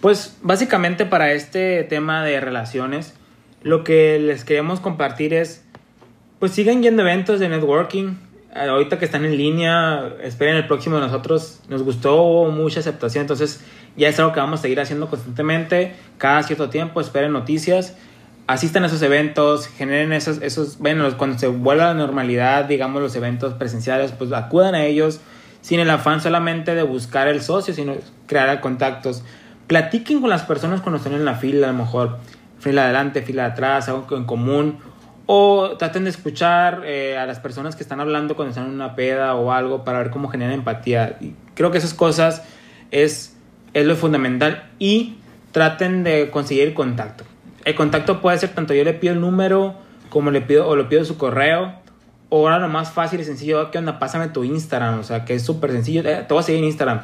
Pues 0.00 0.36
básicamente 0.42 1.06
para 1.06 1.32
este 1.32 1.84
tema 1.84 2.24
de 2.24 2.40
relaciones, 2.40 3.14
lo 3.62 3.84
que 3.84 4.18
les 4.18 4.44
queremos 4.44 4.80
compartir 4.80 5.32
es, 5.32 5.64
pues 6.38 6.52
sigan 6.52 6.82
yendo 6.82 7.02
eventos 7.02 7.40
de 7.40 7.48
networking. 7.48 8.16
Ahorita 8.54 8.98
que 8.98 9.04
están 9.04 9.24
en 9.24 9.36
línea, 9.36 10.12
esperen 10.22 10.56
el 10.56 10.66
próximo 10.66 10.96
de 10.96 11.02
nosotros. 11.02 11.60
Nos 11.68 11.82
gustó 11.82 12.50
mucha 12.52 12.80
aceptación, 12.80 13.22
entonces 13.22 13.64
ya 13.96 14.08
es 14.08 14.18
algo 14.18 14.32
que 14.32 14.40
vamos 14.40 14.60
a 14.60 14.62
seguir 14.62 14.80
haciendo 14.80 15.08
constantemente. 15.08 15.94
Cada 16.18 16.42
cierto 16.42 16.68
tiempo, 16.68 17.00
esperen 17.00 17.32
noticias. 17.32 17.96
Asistan 18.46 18.84
a 18.84 18.88
esos 18.88 19.00
eventos, 19.00 19.66
generen 19.68 20.12
esos, 20.12 20.42
esos, 20.42 20.78
bueno, 20.78 21.08
cuando 21.16 21.38
se 21.38 21.46
vuelva 21.46 21.84
a 21.84 21.88
la 21.88 21.94
normalidad, 21.94 22.66
digamos, 22.66 23.00
los 23.00 23.16
eventos 23.16 23.54
presenciales, 23.54 24.12
pues 24.12 24.30
acudan 24.32 24.74
a 24.74 24.84
ellos 24.84 25.20
sin 25.62 25.80
el 25.80 25.88
afán 25.88 26.20
solamente 26.20 26.74
de 26.74 26.82
buscar 26.82 27.26
el 27.26 27.40
socio, 27.40 27.72
sino 27.72 27.94
crear 28.26 28.60
contactos. 28.60 29.24
Platiquen 29.66 30.20
con 30.20 30.30
las 30.30 30.42
personas 30.42 30.80
cuando 30.80 30.98
estén 30.98 31.14
en 31.14 31.24
la 31.24 31.34
fila, 31.34 31.68
a 31.68 31.72
lo 31.72 31.78
mejor 31.78 32.18
fila 32.58 32.84
adelante, 32.84 33.22
fila 33.22 33.46
atrás, 33.46 33.88
algo 33.88 34.16
en 34.16 34.24
común. 34.24 34.78
O 35.26 35.76
traten 35.78 36.04
de 36.04 36.10
escuchar 36.10 36.82
eh, 36.84 37.16
a 37.16 37.24
las 37.24 37.40
personas 37.40 37.76
que 37.76 37.82
están 37.82 38.00
hablando 38.00 38.36
cuando 38.36 38.50
están 38.50 38.66
en 38.66 38.72
una 38.72 38.94
peda 38.94 39.34
o 39.34 39.52
algo 39.52 39.84
para 39.84 39.98
ver 39.98 40.10
cómo 40.10 40.28
genera 40.28 40.52
empatía. 40.52 41.18
Creo 41.54 41.70
que 41.70 41.78
esas 41.78 41.94
cosas 41.94 42.42
es, 42.90 43.36
es 43.72 43.86
lo 43.86 43.96
fundamental. 43.96 44.64
Y 44.78 45.16
traten 45.52 46.04
de 46.04 46.30
conseguir 46.30 46.74
contacto. 46.74 47.24
El 47.64 47.74
contacto 47.74 48.20
puede 48.20 48.36
ser 48.38 48.50
tanto 48.50 48.74
yo 48.74 48.84
le 48.84 48.92
pido 48.92 49.14
el 49.14 49.20
número 49.20 49.76
como 50.10 50.30
le 50.30 50.42
pido 50.42 50.68
o 50.68 50.76
le 50.76 50.84
pido 50.84 51.04
su 51.04 51.16
correo. 51.16 51.72
O 52.28 52.40
ahora 52.40 52.58
lo 52.58 52.68
más 52.68 52.90
fácil 52.90 53.20
y 53.20 53.24
sencillo, 53.24 53.70
¿qué 53.70 53.78
onda? 53.78 53.98
Pásame 53.98 54.28
tu 54.28 54.44
Instagram. 54.44 54.98
O 54.98 55.04
sea, 55.04 55.24
que 55.24 55.34
es 55.34 55.42
súper 55.42 55.72
sencillo. 55.72 56.02
Eh, 56.04 56.24
te 56.26 56.34
voy 56.34 56.40
a 56.40 56.42
seguir 56.42 56.60
en 56.60 56.66
Instagram. 56.66 57.00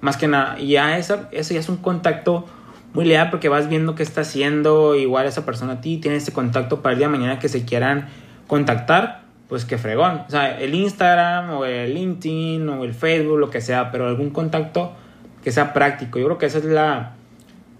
Más 0.00 0.16
que 0.16 0.28
nada. 0.28 0.58
Y 0.58 0.72
ya 0.72 0.98
eso, 0.98 1.20
eso 1.30 1.54
ya 1.54 1.60
es 1.60 1.68
un 1.68 1.76
contacto 1.76 2.46
muy 2.92 3.04
leal 3.04 3.30
porque 3.30 3.48
vas 3.48 3.68
viendo 3.68 3.94
qué 3.94 4.02
está 4.02 4.22
haciendo 4.22 4.94
igual 4.94 5.26
esa 5.26 5.44
persona 5.44 5.74
a 5.74 5.80
ti, 5.80 5.98
tiene 5.98 6.16
ese 6.16 6.32
contacto 6.32 6.82
para 6.82 6.94
el 6.94 6.98
día 6.98 7.08
de 7.08 7.12
mañana 7.12 7.38
que 7.38 7.48
se 7.48 7.64
quieran 7.64 8.08
contactar, 8.46 9.22
pues 9.48 9.64
que 9.64 9.78
fregón. 9.78 10.22
O 10.26 10.30
sea, 10.30 10.58
el 10.58 10.74
Instagram 10.74 11.50
o 11.50 11.64
el 11.64 11.94
LinkedIn 11.94 12.68
o 12.68 12.84
el 12.84 12.94
Facebook, 12.94 13.38
lo 13.38 13.50
que 13.50 13.60
sea, 13.60 13.90
pero 13.90 14.08
algún 14.08 14.30
contacto 14.30 14.92
que 15.44 15.52
sea 15.52 15.72
práctico. 15.72 16.18
Yo 16.18 16.26
creo 16.26 16.38
que 16.38 16.46
esa 16.46 16.58
es 16.58 16.64
la... 16.64 17.12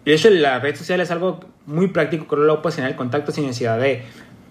De 0.05 0.15
hecho, 0.15 0.31
la 0.31 0.61
red 0.61 0.77
social 0.77 1.01
es 1.01 1.11
algo 1.11 1.41
muy 1.67 1.89
práctico, 1.89 2.27
creo 2.27 2.41
que 2.41 2.47
luego 2.47 2.63
puedes 2.63 2.77
tener 2.77 2.91
el 2.91 2.97
contacto 2.97 3.33
sin 3.33 3.47
necesidad 3.47 3.79
de 3.79 4.05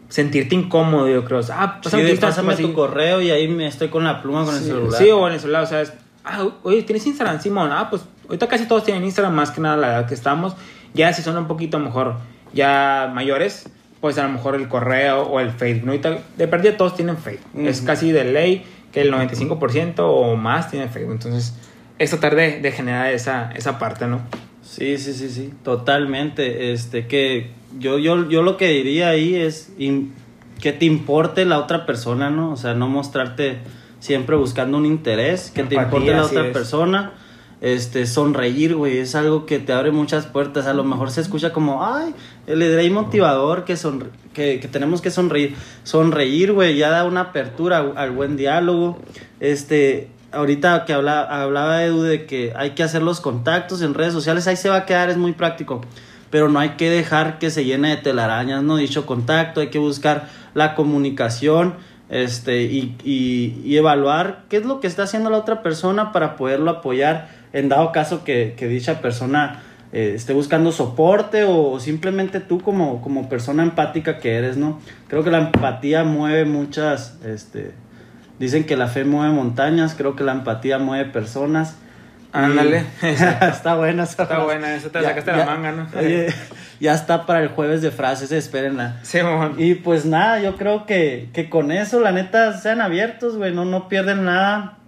sentirte 0.10 0.56
incómodo, 0.56 1.08
yo 1.08 1.24
creo. 1.24 1.42
Ah, 1.52 1.80
pásame, 1.82 2.08
sí, 2.08 2.16
tu, 2.16 2.22
pásame 2.22 2.56
tu 2.56 2.74
correo 2.74 3.22
y 3.22 3.32
ahí 3.32 3.48
me 3.48 3.68
estoy 3.68 3.90
con 3.90 4.04
la 4.04 4.22
pluma 4.22 4.46
con 4.46 4.56
el 4.56 4.62
celular. 4.62 5.02
Sí, 5.02 5.10
o 5.10 5.28
en 5.28 5.34
el 5.34 5.40
celular, 5.40 5.64
o 5.64 5.68
sea, 5.68 5.84
ah, 6.30 6.48
oye, 6.64 6.84
¿tienes 6.84 7.06
Instagram, 7.06 7.42
Simón? 7.42 7.72
Ah, 7.72 7.90
pues 7.90 8.04
ahorita 8.26 8.48
casi 8.48 8.66
todos 8.66 8.84
tienen 8.84 9.04
Instagram, 9.04 9.34
más 9.34 9.52
que 9.52 9.62
nada 9.62 9.78
la 9.78 9.88
edad 9.88 10.08
que 10.08 10.14
estamos. 10.14 10.56
Ya 10.94 11.14
si 11.14 11.22
son 11.22 11.38
un 11.38 11.48
poquito 11.48 11.80
mejor, 11.80 12.16
ya 12.54 13.12
mayores, 13.14 13.70
pues 14.02 14.18
a 14.18 14.24
lo 14.24 14.30
mejor 14.30 14.56
el 14.56 14.68
correo 14.68 15.24
o 15.24 15.40
el 15.40 15.52
Facebook. 15.52 15.86
¿no? 15.86 15.92
Ahorita, 15.92 16.20
de 16.38 16.48
perdida 16.48 16.78
todos 16.78 16.96
tienen 16.96 17.18
Facebook. 17.18 17.68
Es 17.68 17.82
casi 17.82 18.12
de 18.12 18.24
ley 18.26 18.66
que 18.92 19.02
el 19.02 19.14
95% 19.14 20.00
o 20.00 20.36
más 20.36 20.72
tiene 20.72 20.88
Facebook. 20.88 21.14
Entonces, 21.14 21.56
es 21.98 22.10
tratar 22.10 22.36
de, 22.36 22.60
de 22.60 22.72
generar 22.72 23.12
esa, 23.12 23.52
esa 23.52 23.78
parte, 23.78 24.08
¿no? 24.08 24.22
Sí, 24.62 24.98
sí, 24.98 25.14
sí, 25.14 25.30
sí, 25.30 25.54
totalmente. 25.64 26.72
Este, 26.72 27.08
que 27.08 27.52
yo, 27.78 27.98
yo, 27.98 28.30
yo 28.30 28.42
lo 28.42 28.56
que 28.56 28.68
diría 28.70 29.10
ahí 29.10 29.36
es 29.36 29.72
que 30.62 30.74
te 30.74 30.86
importe 30.86 31.46
la 31.46 31.60
otra 31.60 31.86
persona, 31.86 32.30
¿no? 32.30 32.52
O 32.52 32.58
sea, 32.58 32.74
no 32.74 32.88
mostrarte 32.88 33.60
siempre 34.00 34.36
buscando 34.36 34.78
un 34.78 34.86
interés, 34.86 35.52
que 35.52 35.64
te 35.64 35.76
importe 35.76 36.12
la 36.12 36.26
otra 36.26 36.52
persona 36.52 37.14
este, 37.62 38.06
sonreír, 38.06 38.76
güey, 38.76 39.00
es 39.00 39.16
algo 39.16 39.46
que 39.46 39.60
te 39.60 39.74
abre 39.74 39.92
muchas 39.92 40.26
puertas. 40.26 40.66
A 40.68 40.74
lo 40.74 40.84
mejor 40.84 41.12
se 41.12 41.22
escucha 41.22 41.52
como, 41.52 41.86
ay, 41.86 42.16
el 42.48 42.62
idea 42.62 42.90
motivador 42.92 43.66
que, 43.66 43.76
que, 44.34 44.60
que, 44.60 44.68
tenemos 44.68 45.02
que 45.02 45.12
sonreír. 45.12 45.56
Sonreír, 45.84 46.54
güey, 46.54 46.78
ya 46.78 46.90
da 46.90 47.04
una 47.04 47.22
apertura 47.22 47.80
al 47.96 48.12
buen 48.12 48.38
diálogo. 48.38 49.00
Este, 49.42 50.10
ahorita 50.32 50.86
que 50.86 50.94
habla, 50.94 51.22
hablaba 51.24 51.84
Edu 51.84 52.04
de 52.04 52.26
que 52.26 52.54
hay 52.56 52.72
que 52.72 52.84
hacer 52.84 53.02
los 53.02 53.20
contactos 53.20 53.82
en 53.82 53.94
redes 53.94 54.14
sociales, 54.14 54.48
ahí 54.48 54.56
se 54.56 54.70
va 54.70 54.78
a 54.78 54.86
quedar, 54.86 55.10
es 55.10 55.18
muy 55.18 55.34
práctico. 55.34 55.82
Pero 56.30 56.48
no 56.48 56.60
hay 56.60 56.72
que 56.72 56.90
dejar 56.90 57.40
que 57.40 57.50
se 57.50 57.66
llene 57.66 57.90
de 57.90 57.98
telarañas, 57.98 58.64
¿no? 58.64 58.78
Dicho 58.78 59.06
contacto, 59.06 59.62
hay 59.62 59.70
que 59.70 59.80
buscar 59.80 60.30
la 60.54 60.76
comunicación 60.76 61.74
este, 62.10 62.64
y, 62.64 62.96
y, 63.04 63.78
evaluar 63.78 64.44
qué 64.50 64.58
es 64.58 64.66
lo 64.66 64.80
que 64.80 64.88
está 64.88 65.04
haciendo 65.04 65.30
la 65.30 65.38
otra 65.38 65.62
persona 65.62 66.12
para 66.12 66.36
poderlo 66.36 66.72
apoyar 66.72 67.30
en 67.54 67.70
dado 67.70 67.92
caso 67.92 68.24
que, 68.24 68.56
dicha 68.60 69.00
persona 69.00 69.62
eh, 69.92 70.14
esté 70.16 70.34
buscando 70.34 70.72
soporte 70.72 71.44
o 71.44 71.80
simplemente 71.80 72.40
tú 72.40 72.62
como, 72.62 73.02
como 73.02 73.30
persona 73.30 73.64
empática 73.64 74.18
que 74.18 74.36
eres, 74.36 74.58
¿no? 74.58 74.80
Creo 75.08 75.24
que 75.24 75.32
la 75.32 75.40
empatía 75.40 76.04
mueve 76.04 76.46
muchas, 76.46 77.20
este, 77.24 77.74
dicen 78.40 78.66
que 78.66 78.76
la 78.76 78.88
fe 78.88 79.06
mueve 79.06 79.34
montañas, 79.34 79.94
creo 79.96 80.16
que 80.16 80.24
la 80.24 80.32
empatía 80.32 80.80
mueve 80.80 81.12
personas. 81.12 81.76
Ándale. 82.32 82.86
está 83.02 83.76
buena 83.76 84.04
esa 84.04 84.24
Está 84.24 84.44
buena, 84.44 84.76
eso 84.76 84.90
te 84.90 85.02
sacaste 85.02 85.32
la 85.32 85.46
manga, 85.46 85.72
¿no? 85.72 85.88
ya 86.80 86.94
está 86.94 87.26
para 87.26 87.42
el 87.42 87.50
jueves 87.50 87.82
de 87.82 87.92
frases, 87.92 88.32
espérenla. 88.32 89.00
Sí, 89.02 89.20
Y 89.58 89.76
pues 89.76 90.06
nada, 90.06 90.40
yo 90.40 90.56
creo 90.56 90.86
que, 90.86 91.30
que 91.34 91.50
con 91.50 91.72
eso, 91.72 92.00
la 92.00 92.12
neta, 92.12 92.54
sean 92.58 92.82
abiertos, 92.82 93.36
güey, 93.36 93.54
no, 93.54 93.66
no 93.66 93.90
pierden 93.90 94.26
nada 94.26 94.80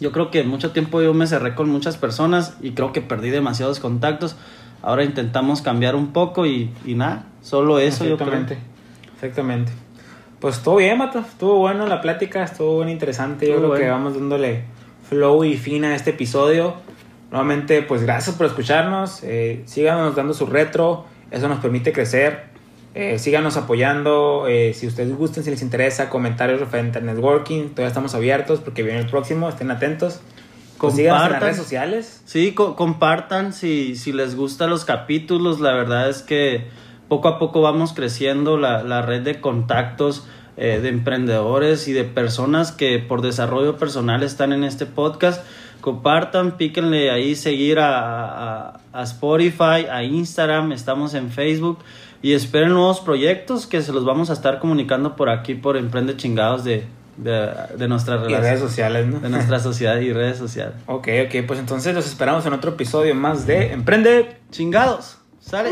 yo 0.00 0.12
creo 0.12 0.30
que 0.30 0.42
mucho 0.42 0.72
tiempo 0.72 1.00
yo 1.02 1.14
me 1.14 1.26
cerré 1.26 1.54
con 1.54 1.68
muchas 1.68 1.96
personas 1.96 2.56
y 2.60 2.72
creo 2.72 2.92
que 2.92 3.00
perdí 3.00 3.30
demasiados 3.30 3.80
contactos. 3.80 4.36
Ahora 4.82 5.04
intentamos 5.04 5.62
cambiar 5.62 5.94
un 5.94 6.12
poco 6.12 6.46
y, 6.46 6.70
y 6.84 6.94
nada, 6.94 7.24
solo 7.42 7.78
eso 7.78 8.04
yo 8.04 8.18
creo. 8.18 8.44
Exactamente. 9.14 9.72
Pues 10.40 10.62
todo 10.62 10.76
bien, 10.76 10.98
Mato. 10.98 11.20
Estuvo 11.20 11.58
bueno 11.58 11.86
la 11.86 12.02
plática, 12.02 12.44
estuvo 12.44 12.78
bien 12.78 12.90
interesante. 12.90 13.48
Yo 13.48 13.56
creo 13.56 13.74
que 13.74 13.88
vamos 13.88 14.14
dándole 14.14 14.64
flow 15.14 15.44
y 15.44 15.56
fin 15.56 15.84
a 15.84 15.94
este 15.94 16.10
episodio. 16.10 16.74
Nuevamente, 17.30 17.82
pues 17.82 18.02
gracias 18.02 18.36
por 18.36 18.46
escucharnos. 18.46 19.20
Eh, 19.22 19.62
síganos 19.66 20.14
dando 20.16 20.34
su 20.34 20.46
retro. 20.46 21.04
Eso 21.30 21.48
nos 21.48 21.60
permite 21.60 21.92
crecer. 21.92 22.44
Eh, 22.94 23.18
síganos 23.18 23.56
apoyando. 23.56 24.46
Eh, 24.48 24.74
si 24.74 24.86
ustedes 24.86 25.16
gustan, 25.16 25.44
si 25.44 25.50
les 25.50 25.62
interesa, 25.62 26.10
comentarios 26.10 26.60
referente 26.60 26.98
al 26.98 27.06
networking, 27.06 27.70
todavía 27.70 27.88
estamos 27.88 28.14
abiertos 28.14 28.60
porque 28.60 28.82
viene 28.82 29.00
el 29.00 29.06
próximo. 29.06 29.48
Estén 29.48 29.70
atentos. 29.70 30.20
Compartan. 30.78 31.26
en 31.26 31.32
las 31.32 31.42
redes 31.42 31.56
sociales. 31.56 32.22
Sí, 32.24 32.52
compartan 32.52 33.52
si, 33.52 33.96
si 33.96 34.12
les 34.12 34.34
gustan 34.34 34.70
los 34.70 34.84
capítulos. 34.84 35.60
La 35.60 35.72
verdad 35.72 36.10
es 36.10 36.22
que 36.22 36.66
poco 37.08 37.28
a 37.28 37.38
poco 37.38 37.62
vamos 37.62 37.92
creciendo 37.94 38.58
la, 38.58 38.82
la 38.82 39.02
red 39.02 39.22
de 39.22 39.40
contactos 39.40 40.26
eh, 40.56 40.80
de 40.80 40.88
emprendedores 40.88 41.88
y 41.88 41.92
de 41.92 42.04
personas 42.04 42.72
que 42.72 42.98
por 42.98 43.22
desarrollo 43.22 43.76
personal 43.76 44.22
están 44.22 44.52
en 44.52 44.64
este 44.64 44.86
podcast. 44.86 45.44
Compartan, 45.80 46.56
píquenle 46.56 47.10
ahí 47.10 47.34
seguir 47.34 47.78
a, 47.78 48.68
a, 48.68 48.80
a 48.92 49.02
Spotify, 49.02 49.86
a 49.90 50.02
Instagram, 50.02 50.72
estamos 50.72 51.14
en 51.14 51.30
Facebook 51.30 51.78
y 52.22 52.32
esperen 52.32 52.70
nuevos 52.70 53.00
proyectos 53.00 53.66
que 53.66 53.82
se 53.82 53.92
los 53.92 54.06
vamos 54.06 54.30
a 54.30 54.32
estar 54.32 54.58
comunicando 54.58 55.14
por 55.14 55.28
aquí, 55.28 55.54
por 55.54 55.76
Emprende 55.76 56.16
Chingados 56.16 56.64
de, 56.64 56.86
de, 57.18 57.50
de 57.76 57.86
nuestras 57.86 58.22
redes 58.22 58.60
sociales, 58.60 59.06
¿no? 59.06 59.20
De 59.20 59.28
nuestra 59.28 59.58
sociedad 59.58 59.98
y 59.98 60.10
redes 60.10 60.38
sociales. 60.38 60.74
Ok, 60.86 61.08
ok, 61.26 61.46
pues 61.46 61.58
entonces 61.58 61.94
los 61.94 62.06
esperamos 62.06 62.46
en 62.46 62.54
otro 62.54 62.70
episodio 62.70 63.14
más 63.14 63.46
de 63.46 63.72
Emprende 63.72 64.38
Chingados. 64.50 65.18
Sale. 65.40 65.70